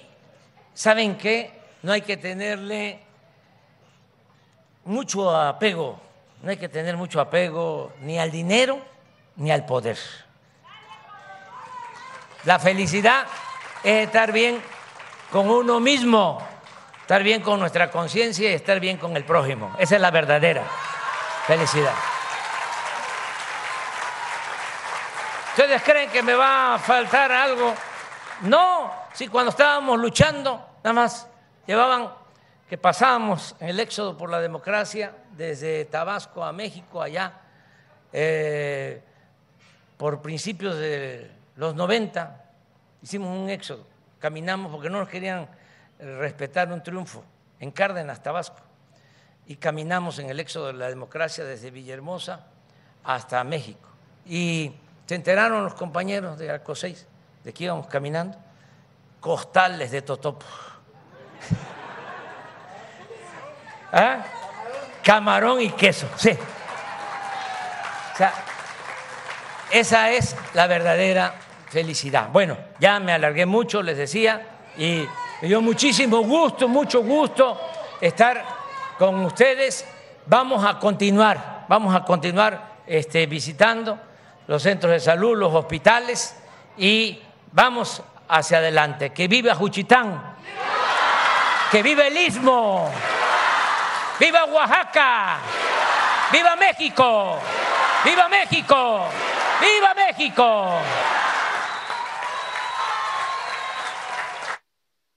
saben 0.75 1.17
que 1.17 1.51
no 1.83 1.93
hay 1.93 2.03
que 2.03 2.17
tenerle 2.17 3.01
mucho 4.85 5.35
apego, 5.35 6.01
no 6.43 6.51
hay 6.51 6.57
que 6.57 6.69
tener 6.69 6.97
mucho 6.97 7.21
apego 7.21 7.93
ni 8.03 8.19
al 8.19 8.31
dinero 8.31 8.81
ni 9.37 9.51
al 9.51 9.65
poder. 9.65 9.99
La 12.45 12.59
felicidad 12.59 13.27
es 13.83 14.07
estar 14.07 14.33
bien 14.33 14.63
con 15.31 15.49
uno 15.49 15.81
mismo, 15.81 16.47
estar 17.01 17.23
bien 17.23 17.43
con 17.43 17.61
nuestra 17.61 17.91
conciencia 17.91 18.51
y 18.51 18.55
estar 18.55 18.81
bien 18.81 18.97
con 18.97 19.17
el 19.17 19.25
prójimo. 19.25 19.75
Esa 19.79 19.97
es 19.97 20.01
la 20.01 20.11
verdadera 20.11 20.65
felicidad. 21.47 21.95
¿Ustedes 25.51 25.83
creen 25.83 26.11
que 26.11 26.23
me 26.23 26.35
va 26.35 26.75
a 26.75 26.79
faltar 26.79 27.33
algo? 27.33 27.75
No, 28.43 28.93
si 29.15 29.29
cuando 29.29 29.51
estábamos 29.51 29.99
luchando, 29.99 30.63
nada 30.85 30.93
más 30.93 31.29
llevaban 31.67 32.13
que 32.69 32.77
pasábamos 32.77 33.55
el 33.61 33.81
éxodo 33.81 34.19
por 34.19 34.29
la 34.29 34.41
democracia 34.41 35.15
desde 35.31 35.85
Tabasco 35.87 36.45
a 36.45 36.53
México, 36.53 37.01
allá, 37.01 37.33
eh, 38.13 39.03
por 39.97 40.21
principios 40.21 40.77
de 40.77 41.31
los 41.57 41.75
90, 41.75 42.46
hicimos 43.07 43.39
un 43.39 43.49
éxodo, 43.49 43.87
caminamos 44.19 44.73
porque 44.73 44.91
no 44.91 44.99
nos 44.99 45.09
querían 45.09 45.49
respetar 46.01 46.73
un 46.73 46.83
triunfo 46.83 47.23
en 47.61 47.71
Cárdenas, 47.71 48.21
Tabasco, 48.21 48.59
y 49.47 49.55
caminamos 49.55 50.19
en 50.19 50.29
el 50.29 50.41
éxodo 50.41 50.67
de 50.67 50.73
la 50.73 50.89
democracia 50.89 51.45
desde 51.45 51.71
Villahermosa 51.71 52.49
hasta 53.05 53.45
México. 53.45 53.89
Y 54.27 54.73
se 55.07 55.15
enteraron 55.15 55.63
los 55.63 55.75
compañeros 55.75 56.37
de 56.37 56.51
Arco 56.51 56.75
6 56.75 57.07
de 57.45 57.55
que 57.55 57.63
íbamos 57.63 57.87
caminando, 57.87 58.37
costales 59.21 59.93
de 59.93 60.03
Totopo. 60.03 60.45
¿Ah? 63.93 64.25
Camarón 65.05 65.61
y 65.61 65.71
queso, 65.71 66.09
sí. 66.17 66.37
O 68.15 68.17
sea, 68.17 68.33
esa 69.71 70.11
es 70.11 70.35
la 70.55 70.67
verdadera 70.67 71.46
felicidad. 71.69 72.29
Bueno, 72.33 72.57
ya 72.79 73.01
me 73.01 73.13
alargué 73.13 73.47
mucho, 73.47 73.83
les 73.83 73.97
decía, 73.97 74.47
y 74.77 75.07
me 75.43 75.49
dio 75.49 75.61
muchísimo 75.61 76.21
gusto, 76.21 76.69
mucho 76.69 77.03
gusto 77.03 77.61
estar 78.01 78.45
con 78.99 79.25
ustedes. 79.25 79.87
Vamos 80.27 80.65
a 80.65 80.79
continuar, 80.79 81.65
vamos 81.69 81.95
a 81.95 82.05
continuar 82.05 82.77
este, 82.87 83.27
visitando 83.27 83.99
los 84.47 84.63
centros 84.63 84.93
de 84.93 85.01
salud, 85.01 85.37
los 85.37 85.53
hospitales 85.55 86.37
y 86.77 87.21
vamos 87.53 88.03
hacia 88.29 88.59
adelante. 88.59 89.11
Que 89.11 89.29
viva 89.29 89.55
Juchitán, 89.55 90.37
que 91.71 91.83
viva 91.83 92.07
el 92.07 92.17
Istmo, 92.17 92.91
viva 94.19 94.45
Oaxaca, 94.47 95.39
viva 96.33 96.57
México, 96.57 97.39
viva 98.05 98.29
México, 98.29 99.05
viva 99.61 99.95
México. 99.95 100.79